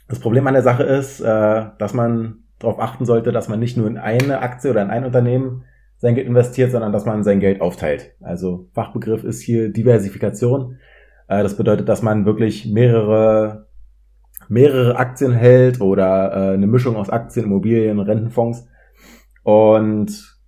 Das 0.09 0.19
Problem 0.19 0.47
an 0.47 0.55
der 0.55 0.63
Sache 0.63 0.83
ist, 0.83 1.21
äh, 1.21 1.65
dass 1.79 1.95
man 1.95 2.45
darauf 2.61 2.79
achten 2.79 3.05
sollte, 3.05 3.33
dass 3.33 3.49
man 3.49 3.59
nicht 3.59 3.77
nur 3.77 3.88
in 3.88 3.99
eine 3.99 4.40
Aktie 4.40 4.70
oder 4.70 4.83
in 4.83 4.90
ein 4.90 5.05
Unternehmen 5.05 5.64
sein 5.96 6.14
Geld 6.14 6.29
investiert, 6.29 6.70
sondern 6.70 6.92
dass 6.92 7.05
man 7.05 7.25
sein 7.25 7.40
Geld 7.40 7.61
aufteilt. 7.61 8.14
Also 8.20 8.68
Fachbegriff 8.73 9.25
ist 9.25 9.42
hier 9.42 9.73
Diversifikation. 9.73 10.79
Äh, 11.27 11.42
das 11.42 11.57
bedeutet, 11.57 11.88
dass 11.88 12.03
man 12.03 12.25
wirklich 12.25 12.66
mehrere 12.66 13.66
mehrere 14.49 14.96
Aktien 14.96 15.33
hält 15.33 15.81
oder 15.81 16.33
äh, 16.33 16.55
eine 16.55 16.66
Mischung 16.66 16.96
aus 16.96 17.11
Aktien, 17.11 17.46
Immobilien, 17.46 18.01
Rentenfonds. 18.01 18.66
Und 19.42 20.38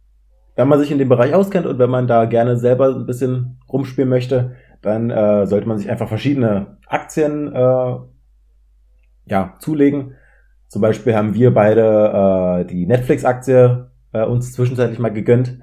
wenn 0.57 0.69
man 0.69 0.81
sich 0.81 0.91
in 0.91 0.99
dem 0.99 1.09
Bereich 1.09 1.35
auskennt 1.35 1.67
und 1.67 1.79
wenn 1.79 1.91
man 1.91 2.07
da 2.07 2.25
gerne 2.25 2.57
selber 2.57 2.95
ein 2.95 3.07
bisschen 3.07 3.59
rumspielen 3.69 4.11
möchte, 4.11 4.57
dann 4.83 5.11
äh, 5.11 5.47
sollte 5.47 5.69
man 5.69 5.79
sich 5.79 5.89
einfach 5.89 6.09
verschiedene 6.09 6.79
Aktien 6.87 7.55
äh, 7.55 7.97
ja, 9.27 9.55
zulegen. 9.61 10.17
Zum 10.73 10.81
Beispiel 10.81 11.15
haben 11.15 11.35
wir 11.35 11.53
beide 11.53 12.63
äh, 12.63 12.65
die 12.65 12.87
Netflix-Aktie 12.87 13.91
äh, 14.15 14.25
uns 14.25 14.55
zwischenzeitlich 14.55 14.99
mal 14.99 15.13
gegönnt 15.13 15.59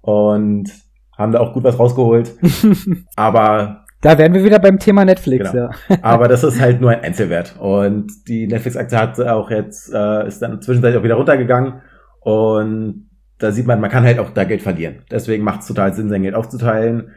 und 0.00 0.70
haben 1.18 1.32
da 1.32 1.40
auch 1.40 1.52
gut 1.52 1.64
was 1.64 1.76
rausgeholt. 1.76 2.34
Aber 3.16 3.84
da 4.00 4.16
wären 4.16 4.32
wir 4.32 4.44
wieder 4.44 4.60
beim 4.60 4.78
Thema 4.78 5.04
Netflix, 5.04 5.50
genau. 5.50 5.70
ja. 5.88 5.96
Aber 6.02 6.28
das 6.28 6.44
ist 6.44 6.60
halt 6.60 6.80
nur 6.80 6.90
ein 6.92 7.00
Einzelwert. 7.00 7.56
Und 7.58 8.12
die 8.28 8.46
Netflix-Aktie 8.46 8.96
hat 8.96 9.20
auch 9.20 9.50
jetzt, 9.50 9.92
äh, 9.92 10.28
ist 10.28 10.40
dann 10.40 10.62
zwischenzeitlich 10.62 11.00
auch 11.00 11.04
wieder 11.04 11.16
runtergegangen. 11.16 11.80
Und 12.20 13.10
da 13.38 13.50
sieht 13.50 13.66
man, 13.66 13.80
man 13.80 13.90
kann 13.90 14.04
halt 14.04 14.20
auch 14.20 14.30
da 14.30 14.44
Geld 14.44 14.62
verlieren. 14.62 14.98
Deswegen 15.10 15.42
macht 15.42 15.62
es 15.62 15.66
total 15.66 15.94
Sinn, 15.94 16.10
sein 16.10 16.22
Geld 16.22 16.36
aufzuteilen. 16.36 17.10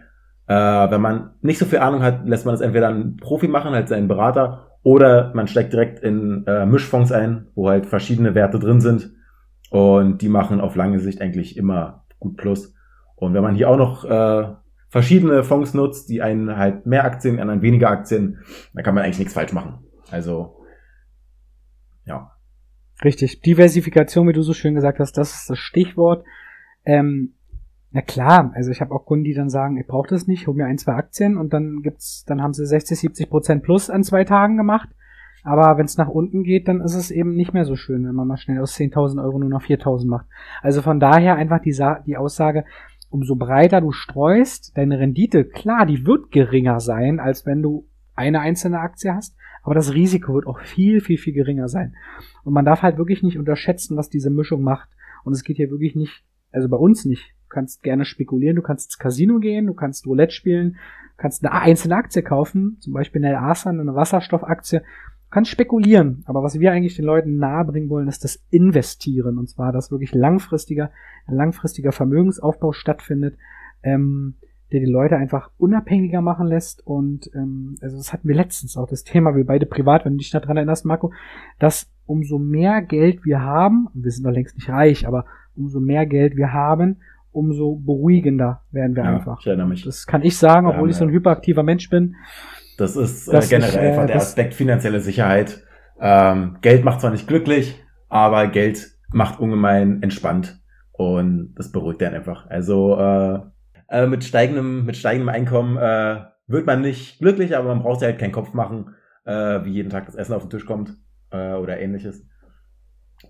Äh, 0.47 0.55
wenn 0.55 1.01
man 1.01 1.35
nicht 1.43 1.59
so 1.59 1.65
viel 1.65 1.77
Ahnung 1.77 2.01
hat, 2.01 2.27
lässt 2.27 2.47
man 2.47 2.55
das 2.55 2.61
entweder 2.61 2.87
einen 2.87 3.17
Profi 3.17 3.47
machen, 3.47 3.73
halt 3.73 3.89
seinen 3.89 4.07
Berater, 4.07 4.71
oder 4.87 5.33
man 5.33 5.49
steckt 5.49 5.73
direkt 5.73 5.99
in 5.99 6.45
äh, 6.47 6.65
Mischfonds 6.65 7.11
ein, 7.11 7.47
wo 7.55 7.67
halt 7.67 7.87
verschiedene 7.87 8.35
Werte 8.35 8.57
drin 8.57 8.79
sind. 8.79 9.11
Und 9.69 10.21
die 10.21 10.29
machen 10.29 10.61
auf 10.61 10.77
lange 10.77 11.01
Sicht 11.01 11.21
eigentlich 11.21 11.57
immer 11.57 12.05
gut 12.19 12.37
Plus. 12.37 12.73
Und 13.17 13.33
wenn 13.33 13.43
man 13.43 13.53
hier 13.53 13.69
auch 13.69 13.75
noch 13.75 14.05
äh, 14.05 14.53
verschiedene 14.87 15.43
Fonds 15.43 15.73
nutzt, 15.73 16.07
die 16.07 16.21
einen 16.21 16.55
halt 16.55 16.85
mehr 16.85 17.03
Aktien, 17.03 17.41
anderen 17.41 17.61
weniger 17.61 17.89
Aktien, 17.89 18.37
dann 18.73 18.85
kann 18.85 18.95
man 18.95 19.03
eigentlich 19.03 19.19
nichts 19.19 19.33
falsch 19.33 19.51
machen. 19.51 19.79
Also, 20.09 20.55
ja. 22.05 22.31
Richtig. 23.03 23.41
Diversifikation, 23.41 24.25
wie 24.29 24.33
du 24.33 24.41
so 24.41 24.53
schön 24.53 24.73
gesagt 24.73 24.99
hast, 24.99 25.17
das 25.17 25.33
ist 25.33 25.49
das 25.49 25.59
Stichwort. 25.59 26.23
Ähm, 26.85 27.33
na 27.97 28.03
klar, 28.03 28.51
also 28.53 28.69
ich 28.69 28.79
habe 28.79 28.93
auch 28.93 29.05
Kunden, 29.05 29.23
die 29.23 29.33
dann 29.33 29.49
sagen, 29.49 29.75
ich 29.77 29.87
brauche 29.87 30.07
das 30.07 30.27
nicht, 30.27 30.45
hol 30.45 30.53
mir 30.53 30.67
ein, 30.67 30.77
zwei 30.77 30.93
Aktien 30.93 31.35
und 31.35 31.51
dann 31.51 31.81
gibt's, 31.81 32.25
dann 32.25 32.43
haben 32.43 32.53
sie 32.53 32.63
60, 32.63 32.99
70 32.99 33.27
Prozent 33.27 33.63
plus 33.63 33.89
an 33.89 34.03
zwei 34.03 34.23
Tagen 34.23 34.55
gemacht. 34.55 34.87
Aber 35.43 35.79
wenn 35.79 35.85
es 35.85 35.97
nach 35.97 36.07
unten 36.07 36.43
geht, 36.43 36.67
dann 36.67 36.79
ist 36.81 36.93
es 36.93 37.09
eben 37.09 37.33
nicht 37.33 37.55
mehr 37.55 37.65
so 37.65 37.75
schön, 37.75 38.05
wenn 38.05 38.13
man 38.13 38.27
mal 38.27 38.37
schnell 38.37 38.61
aus 38.61 38.77
10.000 38.77 39.23
Euro 39.23 39.39
nur 39.39 39.49
noch 39.49 39.63
4.000 39.63 40.05
macht. 40.05 40.27
Also 40.61 40.83
von 40.83 40.99
daher 40.99 41.37
einfach 41.37 41.59
die, 41.59 41.71
Sa 41.71 42.03
die 42.05 42.17
Aussage, 42.17 42.65
umso 43.09 43.35
breiter 43.35 43.81
du 43.81 43.91
streust, 43.91 44.77
deine 44.77 44.99
Rendite, 44.99 45.43
klar, 45.43 45.87
die 45.87 46.05
wird 46.05 46.29
geringer 46.29 46.79
sein, 46.79 47.19
als 47.19 47.47
wenn 47.47 47.63
du 47.63 47.87
eine 48.13 48.41
einzelne 48.41 48.79
Aktie 48.79 49.11
hast, 49.11 49.35
aber 49.63 49.73
das 49.73 49.95
Risiko 49.95 50.35
wird 50.35 50.45
auch 50.45 50.59
viel, 50.59 51.01
viel, 51.01 51.17
viel 51.17 51.33
geringer 51.33 51.67
sein. 51.67 51.95
Und 52.43 52.53
man 52.53 52.63
darf 52.63 52.83
halt 52.83 52.99
wirklich 52.99 53.23
nicht 53.23 53.39
unterschätzen, 53.39 53.97
was 53.97 54.11
diese 54.11 54.29
Mischung 54.29 54.61
macht. 54.61 54.89
Und 55.23 55.33
es 55.33 55.43
geht 55.43 55.57
hier 55.57 55.71
wirklich 55.71 55.95
nicht, 55.95 56.23
also 56.51 56.69
bei 56.69 56.77
uns 56.77 57.03
nicht. 57.03 57.33
Kannst 57.49 57.83
gerne 57.83 58.05
spekulieren, 58.05 58.55
du 58.55 58.61
kannst 58.61 58.89
ins 58.89 58.97
Casino 58.97 59.39
gehen, 59.39 59.67
du 59.67 59.73
kannst 59.73 60.05
Roulette 60.05 60.33
spielen, 60.33 60.77
kannst 61.17 61.45
eine 61.45 61.53
einzelne 61.53 61.95
Aktie 61.95 62.21
kaufen, 62.21 62.77
zum 62.79 62.93
Beispiel 62.93 63.23
eine 63.23 63.41
Asan, 63.41 63.79
eine 63.79 63.95
Wasserstoffaktie, 63.95 64.81
Du 65.27 65.31
kannst 65.31 65.51
spekulieren, 65.51 66.23
aber 66.25 66.41
was 66.41 66.57
wir 66.57 66.71
eigentlich 66.71 66.95
den 66.95 67.03
Leuten 67.03 67.35
nahebringen 67.35 67.89
wollen, 67.89 68.07
ist 68.07 68.23
das 68.23 68.41
Investieren. 68.49 69.37
Und 69.37 69.49
zwar, 69.49 69.73
dass 69.73 69.91
wirklich 69.91 70.13
langfristiger, 70.13 70.89
langfristiger 71.27 71.91
Vermögensaufbau 71.91 72.71
stattfindet, 72.71 73.37
ähm, 73.83 74.35
der 74.71 74.79
die 74.79 74.85
Leute 74.85 75.17
einfach 75.17 75.51
unabhängiger 75.57 76.21
machen 76.21 76.47
lässt. 76.47 76.85
Und 76.87 77.29
ähm, 77.35 77.75
also 77.81 77.97
das 77.97 78.13
hatten 78.13 78.29
wir 78.29 78.35
letztens 78.35 78.77
auch 78.77 78.87
das 78.87 79.03
Thema, 79.03 79.35
wir 79.35 79.45
beide 79.45 79.65
privat, 79.65 80.05
wenn 80.05 80.13
du 80.13 80.19
dich 80.19 80.29
daran 80.29 80.55
erinnerst, 80.55 80.85
Marco, 80.85 81.11
dass 81.59 81.89
umso 82.05 82.39
mehr 82.39 82.81
Geld 82.81 83.25
wir 83.25 83.41
haben, 83.41 83.89
wir 83.93 84.11
sind 84.11 84.23
noch 84.23 84.31
längst 84.31 84.55
nicht 84.55 84.69
reich, 84.69 85.07
aber 85.07 85.25
umso 85.57 85.81
mehr 85.81 86.05
Geld 86.05 86.37
wir 86.37 86.53
haben, 86.53 87.01
umso 87.31 87.75
beruhigender 87.75 88.61
werden 88.71 88.95
wir 88.95 89.03
ja, 89.03 89.15
einfach. 89.15 89.39
Ich 89.39 89.47
erinnere 89.47 89.67
mich. 89.67 89.83
Das 89.83 90.07
kann 90.07 90.23
ich 90.23 90.37
sagen, 90.37 90.67
obwohl 90.67 90.89
ja, 90.89 90.91
ich 90.91 90.97
so 90.97 91.05
ein 91.05 91.11
hyperaktiver 91.11 91.63
Mensch 91.63 91.89
bin. 91.89 92.15
Das 92.77 92.95
ist 92.95 93.27
äh, 93.27 93.39
generell 93.47 93.69
ich, 93.69 93.75
äh, 93.75 93.89
einfach 93.89 94.05
der 94.05 94.15
Aspekt 94.17 94.53
finanzielle 94.53 94.99
Sicherheit. 94.99 95.63
Ähm, 95.99 96.57
Geld 96.61 96.83
macht 96.83 97.01
zwar 97.01 97.11
nicht 97.11 97.27
glücklich, 97.27 97.83
aber 98.09 98.47
Geld 98.47 98.97
macht 99.11 99.39
ungemein 99.39 100.03
entspannt 100.03 100.61
und 100.91 101.53
das 101.55 101.71
beruhigt 101.71 102.01
dann 102.01 102.13
einfach. 102.13 102.47
Also 102.49 102.97
äh, 102.97 103.39
äh, 103.89 104.07
mit 104.07 104.23
steigendem 104.23 104.85
mit 104.85 104.97
steigendem 104.97 105.29
Einkommen 105.29 105.77
äh, 105.77 106.23
wird 106.47 106.65
man 106.65 106.81
nicht 106.81 107.19
glücklich, 107.19 107.57
aber 107.57 107.69
man 107.69 107.81
braucht 107.81 107.99
sich 107.99 108.07
halt 108.07 108.19
keinen 108.19 108.31
Kopf 108.31 108.53
machen, 108.53 108.95
äh, 109.25 109.63
wie 109.63 109.71
jeden 109.71 109.89
Tag 109.89 110.05
das 110.05 110.15
Essen 110.15 110.33
auf 110.33 110.43
den 110.43 110.49
Tisch 110.49 110.65
kommt 110.65 110.97
äh, 111.31 111.53
oder 111.53 111.79
ähnliches. 111.79 112.25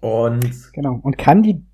Und 0.02 0.74
genau 0.74 1.00
und 1.02 1.18
kann 1.18 1.44
die 1.44 1.66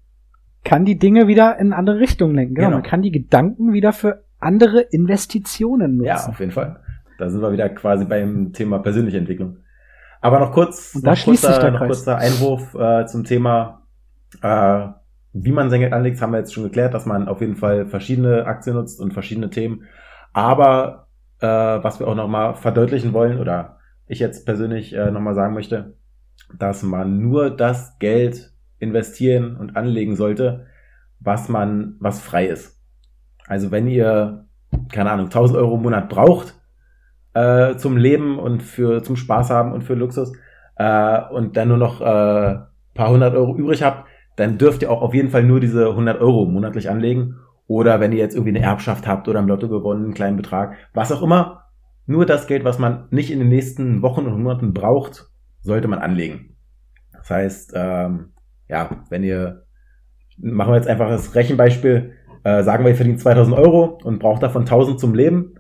kann 0.63 0.85
die 0.85 0.97
Dinge 0.97 1.27
wieder 1.27 1.59
in 1.59 1.73
andere 1.73 1.99
Richtungen 1.99 2.35
lenken. 2.35 2.55
Genau, 2.55 2.67
genau. 2.67 2.77
man 2.77 2.89
kann 2.89 3.01
die 3.01 3.11
Gedanken 3.11 3.73
wieder 3.73 3.93
für 3.93 4.23
andere 4.39 4.81
Investitionen 4.81 5.97
nutzen. 5.97 6.07
Ja, 6.07 6.27
auf 6.27 6.39
jeden 6.39 6.51
Fall. 6.51 6.79
Da 7.17 7.29
sind 7.29 7.41
wir 7.41 7.51
wieder 7.51 7.69
quasi 7.69 8.05
beim 8.05 8.53
Thema 8.53 8.79
persönliche 8.79 9.17
Entwicklung. 9.17 9.57
Aber 10.21 10.39
noch 10.39 10.51
kurz, 10.51 10.93
da 11.01 11.11
noch, 11.11 11.23
kurzer, 11.23 11.71
noch 11.71 11.85
kurzer 11.85 12.17
Einwurf 12.17 12.73
äh, 12.75 13.05
zum 13.05 13.25
Thema, 13.25 13.81
äh, 14.41 14.87
wie 15.33 15.51
man 15.51 15.69
sein 15.69 15.81
Geld 15.81 15.93
anlegt, 15.93 16.21
haben 16.21 16.31
wir 16.31 16.39
jetzt 16.39 16.53
schon 16.53 16.63
geklärt, 16.63 16.93
dass 16.93 17.05
man 17.05 17.27
auf 17.27 17.41
jeden 17.41 17.55
Fall 17.55 17.87
verschiedene 17.87 18.45
Aktien 18.45 18.75
nutzt 18.75 19.01
und 19.01 19.13
verschiedene 19.13 19.49
Themen. 19.49 19.83
Aber 20.31 21.07
äh, 21.39 21.47
was 21.47 21.99
wir 21.99 22.07
auch 22.07 22.15
nochmal 22.15 22.55
verdeutlichen 22.55 23.13
wollen, 23.13 23.39
oder 23.39 23.79
ich 24.07 24.19
jetzt 24.19 24.45
persönlich 24.45 24.93
äh, 24.93 25.11
nochmal 25.11 25.35
sagen 25.35 25.53
möchte, 25.53 25.97
dass 26.57 26.83
man 26.83 27.19
nur 27.19 27.49
das 27.49 27.97
Geld 27.99 28.52
investieren 28.83 29.55
und 29.55 29.75
anlegen 29.75 30.15
sollte, 30.15 30.67
was 31.19 31.49
man, 31.49 31.95
was 31.99 32.21
frei 32.21 32.47
ist. 32.47 32.81
Also 33.47 33.71
wenn 33.71 33.87
ihr, 33.87 34.45
keine 34.91 35.11
Ahnung, 35.11 35.25
1000 35.25 35.57
Euro 35.57 35.75
im 35.75 35.81
Monat 35.81 36.09
braucht, 36.09 36.55
äh, 37.33 37.75
zum 37.77 37.97
Leben 37.97 38.39
und 38.39 38.61
für 38.61 39.01
zum 39.03 39.15
Spaß 39.15 39.49
haben 39.49 39.71
und 39.71 39.83
für 39.83 39.95
Luxus 39.95 40.33
äh, 40.75 41.21
und 41.31 41.57
dann 41.57 41.69
nur 41.69 41.77
noch 41.77 42.01
äh, 42.01 42.57
paar 42.93 43.09
hundert 43.09 43.35
Euro 43.35 43.55
übrig 43.55 43.83
habt, 43.83 44.07
dann 44.35 44.57
dürft 44.57 44.81
ihr 44.81 44.91
auch 44.91 45.01
auf 45.01 45.13
jeden 45.13 45.29
Fall 45.29 45.43
nur 45.43 45.59
diese 45.59 45.89
100 45.89 46.19
Euro 46.21 46.45
monatlich 46.45 46.89
anlegen. 46.89 47.35
Oder 47.67 47.99
wenn 47.99 48.11
ihr 48.11 48.19
jetzt 48.19 48.35
irgendwie 48.35 48.55
eine 48.55 48.65
Erbschaft 48.65 49.07
habt 49.07 49.27
oder 49.27 49.39
im 49.39 49.47
Lotto 49.47 49.69
gewonnen, 49.69 50.05
einen 50.05 50.13
kleinen 50.13 50.37
Betrag, 50.37 50.75
was 50.93 51.11
auch 51.11 51.21
immer, 51.21 51.63
nur 52.05 52.25
das 52.25 52.47
Geld, 52.47 52.65
was 52.65 52.79
man 52.79 53.07
nicht 53.09 53.31
in 53.31 53.39
den 53.39 53.49
nächsten 53.49 54.01
Wochen 54.01 54.25
und 54.25 54.41
Monaten 54.43 54.73
braucht, 54.73 55.29
sollte 55.61 55.87
man 55.87 55.99
anlegen. 55.99 56.57
Das 57.13 57.29
heißt, 57.29 57.73
ähm, 57.75 58.32
ja, 58.67 59.03
wenn 59.09 59.23
ihr, 59.23 59.63
machen 60.37 60.71
wir 60.71 60.77
jetzt 60.77 60.87
einfach 60.87 61.09
das 61.09 61.35
Rechenbeispiel, 61.35 62.13
äh, 62.43 62.63
sagen 62.63 62.83
wir, 62.83 62.91
ihr 62.91 62.95
verdient 62.95 63.19
2000 63.19 63.57
Euro 63.57 63.99
und 64.03 64.19
braucht 64.19 64.43
davon 64.43 64.63
1000 64.63 64.99
zum 64.99 65.13
Leben, 65.15 65.55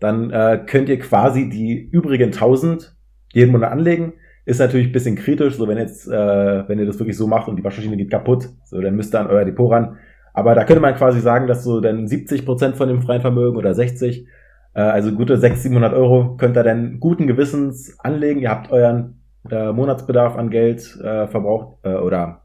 dann 0.00 0.30
äh, 0.30 0.62
könnt 0.66 0.88
ihr 0.88 0.98
quasi 0.98 1.48
die 1.48 1.88
übrigen 1.90 2.26
1000 2.26 2.94
jeden 3.32 3.52
Monat 3.52 3.72
anlegen. 3.72 4.14
Ist 4.44 4.60
natürlich 4.60 4.88
ein 4.88 4.92
bisschen 4.92 5.16
kritisch, 5.16 5.54
so 5.54 5.66
wenn 5.66 5.78
jetzt, 5.78 6.06
äh, 6.06 6.68
wenn 6.68 6.78
ihr 6.78 6.86
das 6.86 6.98
wirklich 6.98 7.16
so 7.16 7.26
macht 7.26 7.48
und 7.48 7.56
die 7.56 7.64
Waschmaschine 7.64 7.96
geht 7.96 8.10
kaputt, 8.10 8.48
so 8.64 8.80
dann 8.80 8.94
müsst 8.94 9.14
ihr 9.14 9.20
an 9.20 9.26
euer 9.26 9.44
Depot 9.44 9.70
ran. 9.70 9.96
Aber 10.34 10.54
da 10.54 10.64
könnte 10.64 10.82
man 10.82 10.94
quasi 10.94 11.20
sagen, 11.20 11.46
dass 11.46 11.64
so 11.64 11.80
dann 11.80 12.06
70 12.06 12.44
Prozent 12.44 12.76
von 12.76 12.88
dem 12.88 13.00
freien 13.00 13.22
Vermögen 13.22 13.56
oder 13.56 13.74
60, 13.74 14.28
äh, 14.74 14.80
also 14.80 15.12
gute 15.12 15.38
600, 15.38 15.62
700 15.62 15.94
Euro 15.94 16.36
könnt 16.36 16.56
ihr 16.56 16.62
dann 16.62 17.00
guten 17.00 17.26
Gewissens 17.26 17.98
anlegen. 17.98 18.40
Ihr 18.40 18.50
habt 18.50 18.70
euren 18.70 19.22
äh, 19.50 19.72
Monatsbedarf 19.72 20.36
an 20.36 20.50
Geld 20.50 20.96
äh, 21.02 21.26
verbraucht 21.26 21.78
äh, 21.84 21.94
oder 21.94 22.42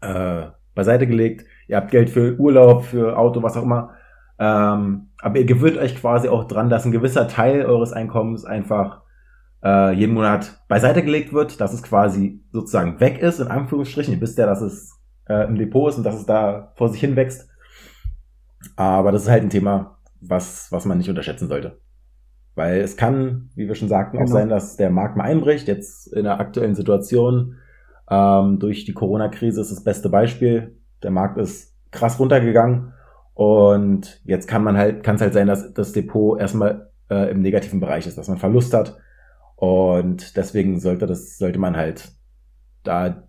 äh, 0.00 0.46
beiseite 0.74 1.06
gelegt. 1.06 1.44
Ihr 1.66 1.76
habt 1.76 1.90
Geld 1.90 2.10
für 2.10 2.38
Urlaub, 2.38 2.84
für 2.84 3.18
Auto, 3.18 3.42
was 3.42 3.56
auch 3.56 3.62
immer. 3.62 3.94
Ähm, 4.38 5.08
aber 5.20 5.38
ihr 5.38 5.44
gewöhnt 5.44 5.76
euch 5.76 5.96
quasi 5.96 6.28
auch 6.28 6.44
dran, 6.44 6.70
dass 6.70 6.84
ein 6.84 6.92
gewisser 6.92 7.28
Teil 7.28 7.66
eures 7.66 7.92
Einkommens 7.92 8.44
einfach 8.44 9.02
äh, 9.64 9.92
jeden 9.92 10.14
Monat 10.14 10.60
beiseite 10.68 11.02
gelegt 11.02 11.32
wird, 11.32 11.60
dass 11.60 11.72
es 11.72 11.82
quasi 11.82 12.44
sozusagen 12.52 13.00
weg 13.00 13.18
ist, 13.18 13.40
in 13.40 13.48
Anführungsstrichen. 13.48 14.14
Ihr 14.14 14.20
wisst 14.20 14.38
ja, 14.38 14.46
dass 14.46 14.60
es 14.60 14.98
äh, 15.28 15.46
im 15.46 15.56
Depot 15.56 15.90
ist 15.90 15.98
und 15.98 16.04
dass 16.04 16.14
es 16.14 16.26
da 16.26 16.72
vor 16.76 16.88
sich 16.88 17.00
hin 17.00 17.16
wächst. 17.16 17.48
Aber 18.76 19.12
das 19.12 19.22
ist 19.22 19.30
halt 19.30 19.42
ein 19.42 19.50
Thema, 19.50 19.98
was, 20.20 20.70
was 20.70 20.84
man 20.84 20.98
nicht 20.98 21.08
unterschätzen 21.08 21.48
sollte. 21.48 21.80
Weil 22.54 22.80
es 22.80 22.96
kann, 22.96 23.50
wie 23.54 23.68
wir 23.68 23.74
schon 23.74 23.88
sagten, 23.88 24.18
genau. 24.18 24.28
auch 24.28 24.32
sein, 24.32 24.48
dass 24.48 24.76
der 24.76 24.90
Markt 24.90 25.16
mal 25.16 25.24
einbricht. 25.24 25.68
Jetzt 25.68 26.12
in 26.12 26.24
der 26.24 26.40
aktuellen 26.40 26.74
Situation 26.74 27.56
ähm, 28.10 28.58
durch 28.58 28.84
die 28.84 28.94
Corona-Krise 28.94 29.60
ist 29.60 29.70
das 29.70 29.84
beste 29.84 30.08
Beispiel. 30.08 30.76
Der 31.02 31.10
Markt 31.10 31.38
ist 31.38 31.76
krass 31.90 32.18
runtergegangen 32.18 32.92
und 33.34 34.20
jetzt 34.24 34.48
kann 34.48 34.64
man 34.64 34.76
halt, 34.76 35.04
kann 35.04 35.16
es 35.16 35.22
halt 35.22 35.32
sein, 35.32 35.46
dass 35.46 35.72
das 35.72 35.92
Depot 35.92 36.40
erstmal 36.40 36.90
äh, 37.08 37.30
im 37.30 37.40
negativen 37.40 37.80
Bereich 37.80 38.06
ist, 38.06 38.18
dass 38.18 38.28
man 38.28 38.38
Verlust 38.38 38.74
hat. 38.74 38.98
Und 39.56 40.36
deswegen 40.36 40.80
sollte 40.80 41.06
das, 41.06 41.38
sollte 41.38 41.58
man 41.58 41.76
halt 41.76 42.12
da 42.82 43.28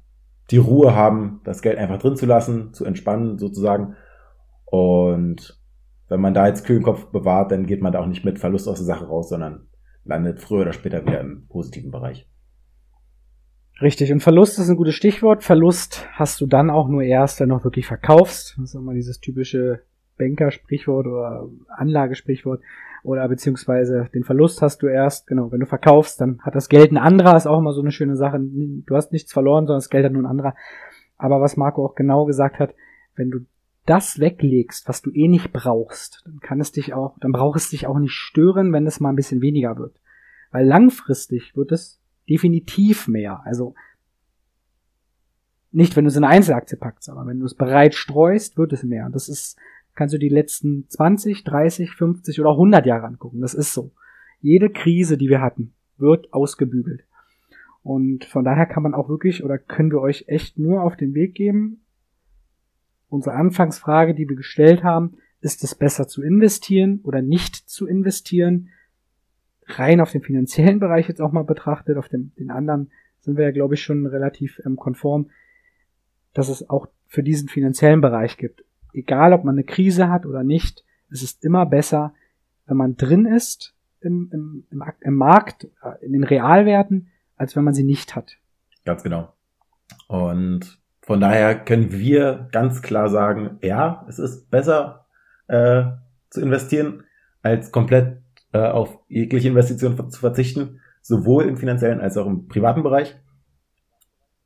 die 0.50 0.58
Ruhe 0.58 0.96
haben, 0.96 1.42
das 1.44 1.62
Geld 1.62 1.78
einfach 1.78 2.00
drin 2.00 2.16
zu 2.16 2.26
lassen, 2.26 2.74
zu 2.74 2.86
entspannen 2.86 3.38
sozusagen. 3.38 3.96
Und 4.66 5.60
wenn 6.08 6.22
man 6.22 6.34
da 6.34 6.48
jetzt 6.48 6.66
kühlen 6.66 6.82
Kopf 6.82 7.12
bewahrt, 7.12 7.52
dann 7.52 7.68
geht 7.68 7.82
man 7.82 7.94
da 7.94 8.00
auch 8.00 8.08
nicht 8.08 8.26
mit 8.26 8.40
Verlust 8.40 8.68
aus 8.68 8.78
der 8.78 8.88
Sache 8.88 9.06
raus, 9.06 9.30
sondern 9.30 9.68
landet 10.06 10.40
früher 10.40 10.62
oder 10.62 10.74
später 10.74 11.06
wieder 11.06 11.20
im 11.20 11.48
positiven 11.50 11.92
Bereich. 11.92 12.28
Richtig, 13.82 14.12
und 14.12 14.22
Verlust 14.22 14.60
ist 14.60 14.70
ein 14.70 14.76
gutes 14.76 14.96
Stichwort. 14.96 15.44
Verlust 15.44 16.06
hast 16.12 16.42
du 16.42 16.48
dann 16.48 16.70
auch 16.70 16.90
nur 16.90 17.02
erst, 17.02 17.40
wenn 17.40 17.50
du 17.50 17.56
auch 17.56 17.64
wirklich 17.64 17.88
verkaufst. 17.88 18.56
Das 18.58 18.70
ist 18.70 18.76
immer 18.76 18.94
dieses 18.94 19.22
typische 19.22 19.84
Banker-Sprichwort 20.18 21.08
oder 21.08 21.50
Anlagesprichwort 21.70 22.62
oder 23.04 23.28
beziehungsweise 23.30 24.10
den 24.14 24.26
Verlust 24.26 24.62
hast 24.62 24.82
du 24.82 24.88
erst, 24.88 25.28
genau, 25.28 25.52
wenn 25.52 25.62
du 25.62 25.66
verkaufst, 25.66 26.20
dann 26.20 26.40
hat 26.42 26.56
das 26.56 26.68
Geld 26.68 26.92
ein 26.92 26.98
anderer, 26.98 27.38
ist 27.38 27.48
auch 27.48 27.60
immer 27.60 27.72
so 27.72 27.82
eine 27.82 27.92
schöne 27.92 28.18
Sache. 28.18 28.40
Du 28.42 28.96
hast 28.96 29.14
nichts 29.14 29.32
verloren, 29.32 29.66
sondern 29.66 29.80
das 29.80 29.90
Geld 29.90 30.04
hat 30.04 30.12
nur 30.12 30.24
ein 30.24 30.30
anderer. 30.30 30.56
Aber 31.18 31.40
was 31.40 31.56
Marco 31.56 31.86
auch 31.86 31.96
genau 31.96 32.26
gesagt 32.26 32.60
hat, 32.60 32.76
wenn 33.16 33.32
du 33.32 33.40
das 33.86 34.20
weglegst, 34.20 34.88
was 34.88 35.02
du 35.02 35.12
eh 35.12 35.28
nicht 35.28 35.54
brauchst, 35.54 36.24
dann 36.26 36.40
kann 36.42 36.60
es 36.60 36.72
dich 36.72 36.94
auch, 36.94 37.18
dann 37.22 37.32
braucht 37.32 37.58
es 37.58 37.70
dich 37.70 37.88
auch 37.88 37.98
nicht 37.98 38.14
stören, 38.14 38.74
wenn 38.74 38.86
es 38.86 39.00
mal 39.00 39.10
ein 39.10 39.16
bisschen 39.16 39.42
weniger 39.42 39.78
wird. 39.78 39.96
Weil 40.52 40.66
langfristig 40.66 41.56
wird 41.56 41.72
es 41.72 41.99
definitiv 42.30 43.08
mehr. 43.08 43.42
Also 43.46 43.74
nicht, 45.72 45.96
wenn 45.96 46.06
du 46.06 46.10
es 46.10 46.16
in 46.16 46.24
eine 46.24 46.34
Einzelaktie 46.34 46.78
packst, 46.78 47.10
aber 47.10 47.26
wenn 47.26 47.40
du 47.40 47.46
es 47.46 47.54
bereit 47.54 47.94
streust, 47.94 48.58
wird 48.58 48.74
es 48.74 48.84
mehr. 48.84 49.10
Das 49.10 49.30
ist, 49.30 49.58
kannst 49.96 50.14
du 50.14 50.20
die 50.20 50.30
letzten 50.30 50.88
20, 50.90 51.44
30, 51.44 51.92
50 51.92 52.40
oder 52.40 52.52
100 52.52 52.86
Jahre 52.86 53.08
angucken. 53.08 53.42
Das 53.42 53.54
ist 53.54 53.74
so. 53.74 53.92
Jede 54.42 54.70
Krise, 54.70 55.18
die 55.18 55.30
wir 55.30 55.42
hatten, 55.42 55.74
wird 55.98 56.34
ausgebügelt. 56.34 57.04
Und 57.84 58.26
von 58.26 58.44
daher 58.44 58.66
kann 58.66 58.84
man 58.84 58.94
auch 58.94 59.10
wirklich 59.10 59.44
oder 59.44 59.58
können 59.58 59.92
wir 59.92 60.02
euch 60.02 60.26
echt 60.28 60.58
nur 60.58 60.84
auf 60.84 60.96
den 60.96 61.14
Weg 61.14 61.36
geben. 61.36 61.82
Unsere 63.10 63.36
Anfangsfrage, 63.36 64.14
die 64.14 64.28
wir 64.30 64.36
gestellt 64.36 64.84
haben, 64.84 65.18
ist 65.42 65.64
es 65.64 65.76
besser 65.76 66.08
zu 66.08 66.22
investieren 66.22 67.00
oder 67.04 67.22
nicht 67.22 67.56
zu 67.56 67.88
investieren? 67.88 68.70
Rein 69.78 70.02
auf 70.02 70.12
den 70.12 70.22
finanziellen 70.22 70.80
Bereich 70.80 71.08
jetzt 71.08 71.22
auch 71.22 71.32
mal 71.32 71.44
betrachtet, 71.44 71.98
auf 71.98 72.10
dem, 72.10 72.32
den 72.38 72.52
anderen 72.52 72.92
sind 73.20 73.38
wir 73.38 73.46
ja, 73.46 73.52
glaube 73.52 73.76
ich, 73.76 73.84
schon 73.84 74.06
relativ 74.06 74.62
ähm, 74.66 74.78
konform, 74.78 75.30
dass 76.34 76.50
es 76.50 76.70
auch 76.70 76.88
für 77.08 77.24
diesen 77.24 77.50
finanziellen 77.50 78.02
Bereich 78.02 78.38
gibt. 78.38 78.64
Egal, 78.94 79.34
ob 79.34 79.44
man 79.44 79.56
eine 79.56 79.64
Krise 79.64 80.10
hat 80.10 80.26
oder 80.26 80.44
nicht, 80.44 80.84
es 81.12 81.24
ist 81.24 81.44
immer 81.44 81.66
besser, 81.66 82.14
wenn 82.66 82.78
man 82.78 82.96
drin 82.96 83.26
ist 83.26 83.76
im, 84.00 84.30
im, 84.32 84.66
im, 84.70 84.84
im 85.02 85.16
Markt, 85.16 85.66
äh, 85.84 86.06
in 86.06 86.14
den 86.14 86.24
Realwerten, 86.24 87.10
als 87.36 87.56
wenn 87.56 87.64
man 87.64 87.74
sie 87.74 87.84
nicht 87.84 88.16
hat. 88.16 88.38
Ganz 88.86 89.04
genau. 89.04 89.34
Und 90.08 90.80
von 91.02 91.20
daher 91.20 91.56
können 91.56 91.92
wir 91.92 92.48
ganz 92.52 92.82
klar 92.82 93.10
sagen, 93.10 93.58
ja, 93.62 94.06
es 94.08 94.20
ist 94.20 94.50
besser 94.52 95.08
äh, 95.48 95.84
zu 96.30 96.42
investieren, 96.42 97.04
als 97.42 97.72
komplett 97.72 98.22
äh, 98.54 98.60
auf 98.60 99.00
jegliche 99.08 99.48
Investition 99.48 100.10
zu 100.10 100.20
verzichten, 100.20 100.80
sowohl 101.02 101.46
im 101.46 101.58
finanziellen 101.58 102.02
als 102.02 102.18
auch 102.18 102.28
im 102.28 102.48
privaten 102.48 102.84
Bereich. 102.84 103.16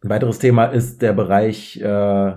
Ein 0.03 0.09
weiteres 0.09 0.39
Thema 0.39 0.65
ist 0.65 1.01
der 1.01 1.13
Bereich, 1.13 1.79
äh, 1.79 2.35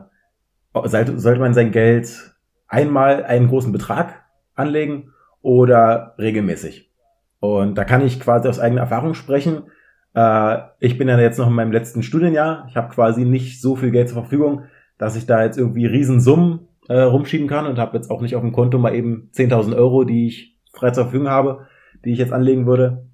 sollte, 0.84 1.40
man 1.40 1.54
sein 1.54 1.72
Geld 1.72 2.34
einmal 2.68 3.24
einen 3.24 3.48
großen 3.48 3.72
Betrag 3.72 4.24
anlegen 4.54 5.12
oder 5.42 6.14
regelmäßig. 6.18 6.92
Und 7.40 7.76
da 7.76 7.84
kann 7.84 8.04
ich 8.04 8.20
quasi 8.20 8.48
aus 8.48 8.60
eigener 8.60 8.82
Erfahrung 8.82 9.14
sprechen. 9.14 9.64
Äh, 10.14 10.58
ich 10.80 10.98
bin 10.98 11.08
ja 11.08 11.18
jetzt 11.18 11.38
noch 11.38 11.48
in 11.48 11.54
meinem 11.54 11.72
letzten 11.72 12.02
Studienjahr. 12.02 12.66
Ich 12.68 12.76
habe 12.76 12.94
quasi 12.94 13.24
nicht 13.24 13.60
so 13.60 13.76
viel 13.76 13.90
Geld 13.90 14.08
zur 14.08 14.22
Verfügung, 14.22 14.64
dass 14.98 15.16
ich 15.16 15.26
da 15.26 15.42
jetzt 15.42 15.58
irgendwie 15.58 15.86
Riesensummen 15.86 16.68
äh, 16.88 17.00
rumschieben 17.00 17.48
kann 17.48 17.66
und 17.66 17.78
habe 17.78 17.96
jetzt 17.96 18.10
auch 18.10 18.20
nicht 18.20 18.36
auf 18.36 18.42
dem 18.42 18.52
Konto 18.52 18.78
mal 18.78 18.94
eben 18.94 19.30
10.000 19.34 19.76
Euro, 19.76 20.04
die 20.04 20.26
ich 20.26 20.55
frei 20.76 20.90
zur 20.90 21.04
Verfügung 21.04 21.28
habe, 21.28 21.66
die 22.04 22.12
ich 22.12 22.18
jetzt 22.18 22.32
anlegen 22.32 22.66
würde, 22.66 23.06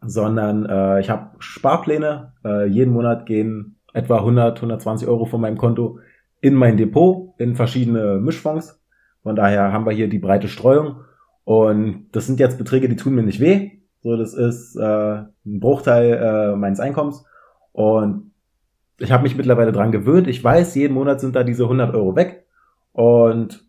sondern 0.00 0.66
äh, 0.66 1.00
ich 1.00 1.10
habe 1.10 1.30
Sparpläne. 1.38 2.32
Äh, 2.44 2.66
jeden 2.66 2.92
Monat 2.92 3.26
gehen 3.26 3.76
etwa 3.92 4.18
100, 4.18 4.56
120 4.56 5.08
Euro 5.08 5.26
von 5.26 5.40
meinem 5.40 5.58
Konto 5.58 5.98
in 6.40 6.54
mein 6.54 6.76
Depot, 6.76 7.34
in 7.38 7.54
verschiedene 7.54 8.18
Mischfonds. 8.18 8.82
Von 9.22 9.36
daher 9.36 9.72
haben 9.72 9.86
wir 9.86 9.92
hier 9.92 10.08
die 10.08 10.18
breite 10.18 10.48
Streuung. 10.48 11.02
Und 11.44 12.06
das 12.12 12.26
sind 12.26 12.40
jetzt 12.40 12.58
Beträge, 12.58 12.88
die 12.88 12.96
tun 12.96 13.14
mir 13.14 13.22
nicht 13.22 13.40
weh. 13.40 13.70
So, 14.00 14.16
das 14.16 14.34
ist 14.34 14.76
äh, 14.76 14.82
ein 15.46 15.60
Bruchteil 15.60 16.14
äh, 16.14 16.56
meines 16.56 16.80
Einkommens. 16.80 17.24
Und 17.72 18.32
ich 18.98 19.12
habe 19.12 19.22
mich 19.22 19.36
mittlerweile 19.36 19.72
dran 19.72 19.92
gewöhnt. 19.92 20.26
Ich 20.26 20.42
weiß, 20.42 20.74
jeden 20.74 20.94
Monat 20.94 21.20
sind 21.20 21.36
da 21.36 21.44
diese 21.44 21.64
100 21.64 21.94
Euro 21.94 22.16
weg. 22.16 22.46
Und 22.92 23.64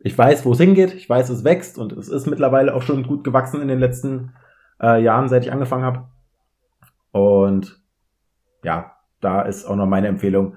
ich 0.00 0.16
weiß, 0.16 0.44
wo 0.44 0.52
es 0.52 0.58
hingeht. 0.58 0.94
Ich 0.94 1.08
weiß, 1.08 1.28
es 1.30 1.44
wächst. 1.44 1.78
Und 1.78 1.92
es 1.92 2.08
ist 2.08 2.26
mittlerweile 2.26 2.74
auch 2.74 2.82
schon 2.82 3.02
gut 3.02 3.24
gewachsen 3.24 3.60
in 3.60 3.68
den 3.68 3.80
letzten 3.80 4.34
äh, 4.80 5.02
Jahren, 5.02 5.28
seit 5.28 5.44
ich 5.44 5.52
angefangen 5.52 5.84
habe. 5.84 6.08
Und 7.10 7.80
ja, 8.62 8.92
da 9.20 9.42
ist 9.42 9.64
auch 9.64 9.76
noch 9.76 9.86
meine 9.86 10.08
Empfehlung. 10.08 10.56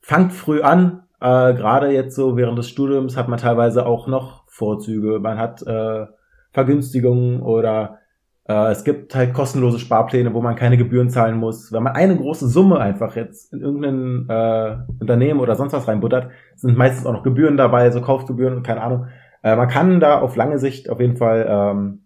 Fangt 0.00 0.32
früh 0.32 0.62
an. 0.62 1.04
Äh, 1.20 1.54
Gerade 1.54 1.90
jetzt 1.90 2.14
so 2.14 2.36
während 2.36 2.58
des 2.58 2.68
Studiums 2.68 3.16
hat 3.16 3.28
man 3.28 3.38
teilweise 3.38 3.86
auch 3.86 4.06
noch 4.06 4.44
Vorzüge. 4.48 5.20
Man 5.20 5.38
hat 5.38 5.62
äh, 5.62 6.06
Vergünstigungen 6.50 7.40
oder 7.40 7.98
es 8.44 8.82
gibt 8.82 9.14
halt 9.14 9.34
kostenlose 9.34 9.78
Sparpläne, 9.78 10.34
wo 10.34 10.42
man 10.42 10.56
keine 10.56 10.76
Gebühren 10.76 11.10
zahlen 11.10 11.38
muss. 11.38 11.72
Wenn 11.72 11.84
man 11.84 11.94
eine 11.94 12.16
große 12.16 12.48
Summe 12.48 12.80
einfach 12.80 13.14
jetzt 13.14 13.52
in 13.52 13.60
irgendein 13.60 14.28
äh, 14.28 14.78
Unternehmen 15.00 15.38
oder 15.38 15.54
sonst 15.54 15.72
was 15.72 15.86
reinbuttert, 15.86 16.30
sind 16.56 16.76
meistens 16.76 17.06
auch 17.06 17.12
noch 17.12 17.22
Gebühren 17.22 17.56
dabei, 17.56 17.90
so 17.92 18.00
Kaufgebühren 18.00 18.56
und 18.56 18.66
keine 18.66 18.82
Ahnung. 18.82 19.06
Äh, 19.42 19.54
man 19.54 19.68
kann 19.68 20.00
da 20.00 20.20
auf 20.20 20.34
lange 20.34 20.58
Sicht 20.58 20.90
auf 20.90 20.98
jeden 20.98 21.16
Fall 21.16 21.46
ähm, 21.48 22.02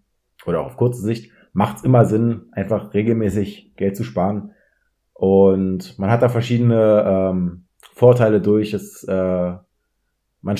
oder 0.46 0.60
auf 0.60 0.76
kurze 0.76 1.00
Sicht 1.00 1.32
macht 1.52 1.78
es 1.78 1.84
immer 1.84 2.04
Sinn, 2.04 2.50
einfach 2.52 2.92
regelmäßig 2.92 3.74
Geld 3.76 3.96
zu 3.96 4.04
sparen. 4.04 4.52
Und 5.14 5.98
man 5.98 6.10
hat 6.10 6.20
da 6.20 6.28
verschiedene 6.28 7.02
ähm, 7.06 7.64
Vorteile 7.94 8.42
durch. 8.42 8.74
Es, 8.74 9.04
äh, 9.04 9.54
man, 10.42 10.56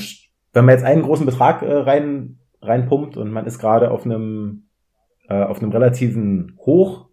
wenn 0.55 0.65
man 0.65 0.75
jetzt 0.75 0.85
einen 0.85 1.03
großen 1.03 1.27
Betrag 1.27 1.61
äh, 1.61 1.71
rein 1.71 2.39
reinpumpt 2.63 3.19
und 3.19 3.31
man 3.31 3.45
ist 3.45 3.59
gerade 3.59 3.91
auf 3.91 4.07
einem 4.07 4.66
äh, 5.29 5.43
auf 5.43 5.61
einem 5.61 5.73
relativen 5.73 6.57
Hoch. 6.59 7.09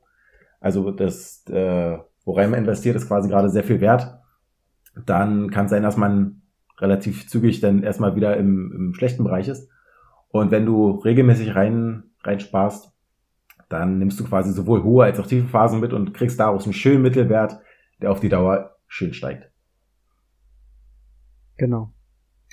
Also 0.60 0.92
das, 0.92 1.46
äh, 1.50 1.98
worein 2.26 2.50
man 2.50 2.60
investiert, 2.60 2.96
ist 2.96 3.08
quasi 3.08 3.30
gerade 3.30 3.50
sehr 3.50 3.64
viel 3.64 3.82
wert. 3.82 4.18
Dann 5.06 5.50
kann 5.50 5.66
es 5.66 5.72
sein, 5.72 5.84
dass 5.84 5.98
man 5.98 6.42
relativ 6.80 7.28
zügig 7.28 7.60
dann 7.60 7.84
erstmal 7.84 8.16
wieder 8.16 8.38
im, 8.38 8.72
im 8.76 8.94
schlechten 8.94 9.24
Bereich 9.24 9.48
ist. 9.48 9.70
Und 10.30 10.52
wenn 10.52 10.66
du 10.66 10.92
regelmäßig 10.92 11.56
rein, 11.56 12.04
rein 12.24 12.40
sparst, 12.40 12.92
dann 13.70 13.98
nimmst 13.98 14.20
du 14.20 14.24
quasi 14.24 14.52
sowohl 14.52 14.84
hohe 14.84 15.06
als 15.06 15.20
auch 15.20 15.28
tiefe 15.28 15.48
Phasen 15.48 15.80
mit 15.80 15.94
und 15.94 16.14
kriegst 16.14 16.40
daraus 16.40 16.66
einen 16.66 16.74
schönen 16.74 17.02
Mittelwert, 17.02 17.60
der 18.02 18.12
auf 18.12 18.20
die 18.20 18.30
Dauer 18.30 18.78
schön 18.88 19.14
steigt. 19.14 19.50
Genau. 21.58 21.92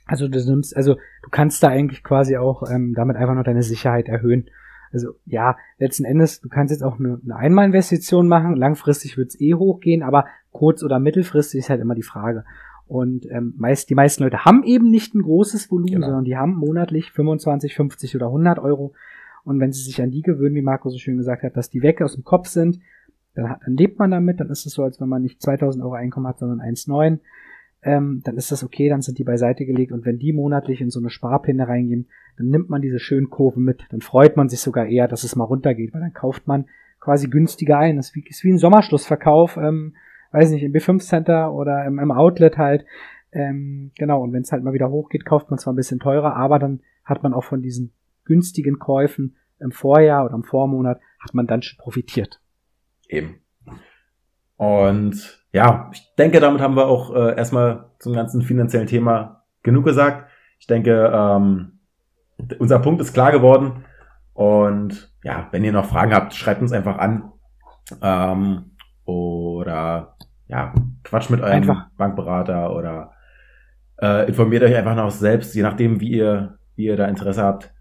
Also 0.06 0.28
du 0.28 0.38
nimmst, 0.38 0.76
also 0.76 0.94
du 0.94 1.30
kannst 1.30 1.62
da 1.62 1.68
eigentlich 1.68 2.02
quasi 2.02 2.36
auch 2.36 2.62
ähm, 2.70 2.94
damit 2.94 3.16
einfach 3.16 3.34
nur 3.34 3.44
deine 3.44 3.62
Sicherheit 3.62 4.08
erhöhen. 4.08 4.48
Also 4.92 5.14
ja, 5.26 5.56
letzten 5.78 6.04
Endes, 6.04 6.40
du 6.40 6.48
kannst 6.48 6.72
jetzt 6.72 6.82
auch 6.82 6.98
eine, 6.98 7.20
eine 7.22 7.36
Einmalinvestition 7.36 8.26
machen, 8.26 8.56
langfristig 8.56 9.16
wird 9.16 9.30
es 9.30 9.40
eh 9.40 9.54
hochgehen, 9.54 10.02
aber 10.02 10.26
kurz- 10.52 10.82
oder 10.82 10.98
mittelfristig 10.98 11.60
ist 11.60 11.70
halt 11.70 11.80
immer 11.80 11.94
die 11.94 12.02
Frage. 12.02 12.44
Und 12.86 13.30
ähm, 13.30 13.54
meist, 13.56 13.88
die 13.88 13.94
meisten 13.94 14.24
Leute 14.24 14.44
haben 14.44 14.64
eben 14.64 14.90
nicht 14.90 15.14
ein 15.14 15.22
großes 15.22 15.70
Volumen, 15.70 15.92
genau. 15.92 16.06
sondern 16.08 16.24
die 16.24 16.36
haben 16.36 16.56
monatlich 16.56 17.12
25, 17.12 17.76
50 17.76 18.16
oder 18.16 18.26
100 18.26 18.58
Euro. 18.58 18.94
Und 19.44 19.60
wenn 19.60 19.72
sie 19.72 19.82
sich 19.82 20.02
an 20.02 20.10
die 20.10 20.22
gewöhnen, 20.22 20.56
wie 20.56 20.62
Marco 20.62 20.90
so 20.90 20.98
schön 20.98 21.16
gesagt 21.16 21.44
hat, 21.44 21.56
dass 21.56 21.70
die 21.70 21.82
weg 21.82 22.02
aus 22.02 22.14
dem 22.14 22.24
Kopf 22.24 22.48
sind, 22.48 22.80
dann, 23.34 23.48
hat, 23.48 23.60
dann 23.64 23.76
lebt 23.76 24.00
man 24.00 24.10
damit, 24.10 24.40
dann 24.40 24.50
ist 24.50 24.66
es 24.66 24.72
so, 24.72 24.82
als 24.82 25.00
wenn 25.00 25.08
man 25.08 25.22
nicht 25.22 25.40
2000 25.40 25.84
Euro 25.84 25.94
Einkommen 25.94 26.26
hat, 26.26 26.40
sondern 26.40 26.60
1,9 26.60 27.20
ähm, 27.82 28.20
dann 28.24 28.36
ist 28.36 28.52
das 28.52 28.62
okay, 28.62 28.88
dann 28.88 29.02
sind 29.02 29.18
die 29.18 29.24
beiseite 29.24 29.64
gelegt 29.64 29.92
und 29.92 30.04
wenn 30.04 30.18
die 30.18 30.32
monatlich 30.32 30.80
in 30.80 30.90
so 30.90 31.00
eine 31.00 31.10
Sparpläne 31.10 31.66
reingehen, 31.66 32.08
dann 32.36 32.48
nimmt 32.48 32.68
man 32.68 32.82
diese 32.82 32.98
schönen 32.98 33.30
Kurven 33.30 33.64
mit, 33.64 33.84
dann 33.90 34.00
freut 34.00 34.36
man 34.36 34.48
sich 34.48 34.60
sogar 34.60 34.86
eher, 34.86 35.08
dass 35.08 35.24
es 35.24 35.36
mal 35.36 35.44
runtergeht, 35.44 35.94
weil 35.94 36.00
dann 36.00 36.12
kauft 36.12 36.46
man 36.46 36.66
quasi 37.00 37.28
günstiger 37.28 37.78
ein. 37.78 37.96
Das 37.96 38.10
ist 38.10 38.14
wie, 38.14 38.24
ist 38.28 38.44
wie 38.44 38.52
ein 38.52 38.58
Sommerschlussverkauf, 38.58 39.56
ähm, 39.56 39.94
weiß 40.32 40.50
nicht, 40.50 40.62
im 40.62 40.72
B5 40.72 41.00
Center 41.00 41.52
oder 41.52 41.84
im, 41.86 41.98
im 41.98 42.12
Outlet 42.12 42.58
halt. 42.58 42.84
Ähm, 43.32 43.92
genau, 43.96 44.22
und 44.22 44.32
wenn 44.32 44.42
es 44.42 44.52
halt 44.52 44.62
mal 44.62 44.74
wieder 44.74 44.90
hochgeht, 44.90 45.24
kauft 45.24 45.50
man 45.50 45.58
zwar 45.58 45.72
ein 45.72 45.76
bisschen 45.76 46.00
teurer, 46.00 46.36
aber 46.36 46.58
dann 46.58 46.80
hat 47.04 47.22
man 47.22 47.32
auch 47.32 47.44
von 47.44 47.62
diesen 47.62 47.92
günstigen 48.24 48.78
Käufen 48.78 49.36
im 49.58 49.72
Vorjahr 49.72 50.24
oder 50.24 50.34
im 50.34 50.44
Vormonat, 50.44 51.00
hat 51.18 51.34
man 51.34 51.46
dann 51.46 51.62
schon 51.62 51.78
profitiert. 51.78 52.40
Eben. 53.08 53.40
Und 54.56 55.39
ja, 55.52 55.90
ich 55.92 56.14
denke, 56.16 56.40
damit 56.40 56.60
haben 56.60 56.76
wir 56.76 56.86
auch 56.86 57.14
äh, 57.14 57.36
erstmal 57.36 57.90
zum 57.98 58.12
ganzen 58.12 58.42
finanziellen 58.42 58.86
Thema 58.86 59.44
genug 59.62 59.84
gesagt. 59.84 60.30
Ich 60.58 60.66
denke, 60.66 61.10
ähm, 61.12 61.80
unser 62.58 62.78
Punkt 62.78 63.00
ist 63.00 63.12
klar 63.12 63.32
geworden. 63.32 63.84
Und 64.32 65.12
ja, 65.24 65.48
wenn 65.50 65.64
ihr 65.64 65.72
noch 65.72 65.86
Fragen 65.86 66.14
habt, 66.14 66.34
schreibt 66.34 66.62
uns 66.62 66.72
einfach 66.72 66.98
an. 66.98 67.32
Ähm, 68.00 68.76
oder 69.04 70.16
ja, 70.46 70.72
quatsch 71.02 71.30
mit 71.30 71.40
eurem 71.40 71.52
einfach. 71.52 71.88
Bankberater 71.96 72.74
oder 72.74 73.12
äh, 74.00 74.28
informiert 74.28 74.62
euch 74.62 74.76
einfach 74.76 74.96
noch 74.96 75.10
selbst, 75.10 75.54
je 75.54 75.62
nachdem, 75.62 76.00
wie 76.00 76.10
ihr, 76.10 76.58
wie 76.76 76.86
ihr 76.86 76.96
da 76.96 77.06
Interesse 77.06 77.42
habt. 77.42 77.72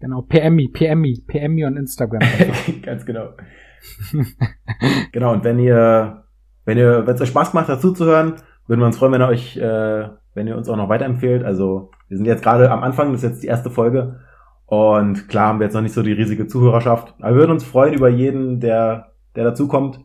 Genau, 0.00 0.22
PMI, 0.22 0.68
PMI, 0.68 1.24
PMI 1.26 1.64
und 1.66 1.76
Instagram. 1.76 2.22
Ganz 2.82 3.04
genau. 3.04 3.34
genau, 5.12 5.32
und 5.32 5.44
wenn 5.44 5.58
ihr 5.58 6.24
wenn 6.64 6.78
ihr, 6.78 7.06
wenn 7.06 7.14
es 7.14 7.20
euch 7.20 7.28
Spaß 7.28 7.54
macht, 7.54 7.68
dazu 7.68 7.92
zu 7.92 8.04
hören, 8.04 8.34
würden 8.66 8.80
wir 8.80 8.86
uns 8.86 8.98
freuen, 8.98 9.12
wenn 9.12 9.22
ihr 9.22 9.28
euch 9.28 9.56
äh, 9.56 10.08
wenn 10.34 10.46
ihr 10.46 10.56
uns 10.56 10.68
auch 10.68 10.76
noch 10.76 10.88
weiterempfehlt. 10.88 11.44
Also 11.44 11.90
wir 12.08 12.16
sind 12.16 12.26
jetzt 12.26 12.42
gerade 12.42 12.70
am 12.70 12.82
Anfang, 12.82 13.12
das 13.12 13.22
ist 13.22 13.30
jetzt 13.30 13.42
die 13.42 13.48
erste 13.48 13.70
Folge. 13.70 14.20
Und 14.66 15.28
klar 15.28 15.48
haben 15.48 15.58
wir 15.58 15.66
jetzt 15.66 15.74
noch 15.74 15.80
nicht 15.80 15.94
so 15.94 16.02
die 16.02 16.12
riesige 16.12 16.46
Zuhörerschaft. 16.46 17.14
Aber 17.18 17.30
wir 17.30 17.40
würden 17.40 17.52
uns 17.52 17.64
freuen 17.64 17.94
über 17.94 18.08
jeden, 18.08 18.60
der, 18.60 19.12
der 19.34 19.44
dazukommt. 19.44 20.00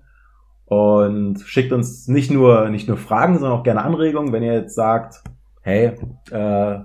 Und 0.65 1.41
schickt 1.41 1.71
uns 1.71 2.07
nicht 2.07 2.31
nur, 2.31 2.69
nicht 2.69 2.87
nur 2.87 2.97
Fragen, 2.97 3.37
sondern 3.37 3.59
auch 3.59 3.63
gerne 3.63 3.83
Anregungen, 3.83 4.33
wenn 4.33 4.41
ihr 4.41 4.53
jetzt 4.53 4.73
sagt, 4.73 5.23
hey, 5.61 5.93
äh, 6.31 6.79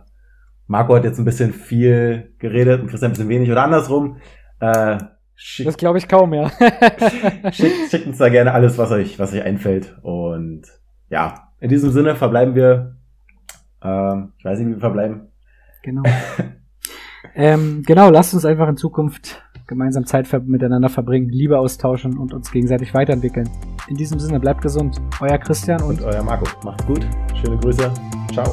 Marco 0.66 0.94
hat 0.94 1.04
jetzt 1.04 1.18
ein 1.18 1.24
bisschen 1.24 1.54
viel 1.54 2.34
geredet 2.38 2.82
und 2.82 2.88
Christian 2.88 3.10
ein 3.10 3.14
bisschen 3.14 3.30
wenig 3.30 3.50
oder 3.50 3.64
andersrum. 3.64 4.18
Äh, 4.60 4.98
schickt, 5.40 5.68
das 5.68 5.76
glaube 5.76 5.98
ich 5.98 6.06
kaum, 6.06 6.34
ja. 6.34 6.50
schickt, 7.52 7.90
schickt 7.90 8.06
uns 8.06 8.18
da 8.18 8.28
gerne 8.28 8.52
alles, 8.52 8.78
was 8.78 8.90
euch, 8.90 9.18
was 9.18 9.32
euch 9.32 9.42
einfällt. 9.42 9.96
Und 10.02 10.62
ja, 11.08 11.48
in 11.60 11.70
diesem 11.70 11.90
Sinne 11.90 12.14
verbleiben 12.14 12.54
wir. 12.54 12.96
Ähm, 13.82 14.32
ich 14.38 14.44
weiß 14.44 14.58
nicht, 14.58 14.68
wie 14.68 14.72
wir 14.74 14.80
verbleiben. 14.80 15.28
Genau. 15.82 16.02
ähm, 17.34 17.82
genau, 17.86 18.10
lasst 18.10 18.34
uns 18.34 18.44
einfach 18.44 18.68
in 18.68 18.76
Zukunft 18.76 19.42
gemeinsam 19.66 20.04
Zeit 20.04 20.28
miteinander 20.46 20.88
verbringen, 20.88 21.28
Liebe 21.30 21.58
austauschen 21.58 22.18
und 22.18 22.34
uns 22.34 22.50
gegenseitig 22.50 22.92
weiterentwickeln. 22.92 23.48
In 23.88 23.96
diesem 23.96 24.18
Sinne, 24.18 24.40
bleibt 24.40 24.62
gesund. 24.62 25.00
Euer 25.20 25.38
Christian 25.38 25.80
und, 25.82 26.00
und 26.00 26.06
euer 26.06 26.22
Marco. 26.22 26.46
Macht's 26.64 26.84
gut. 26.86 27.06
Schöne 27.40 27.56
Grüße. 27.56 27.90
Ciao. 28.32 28.52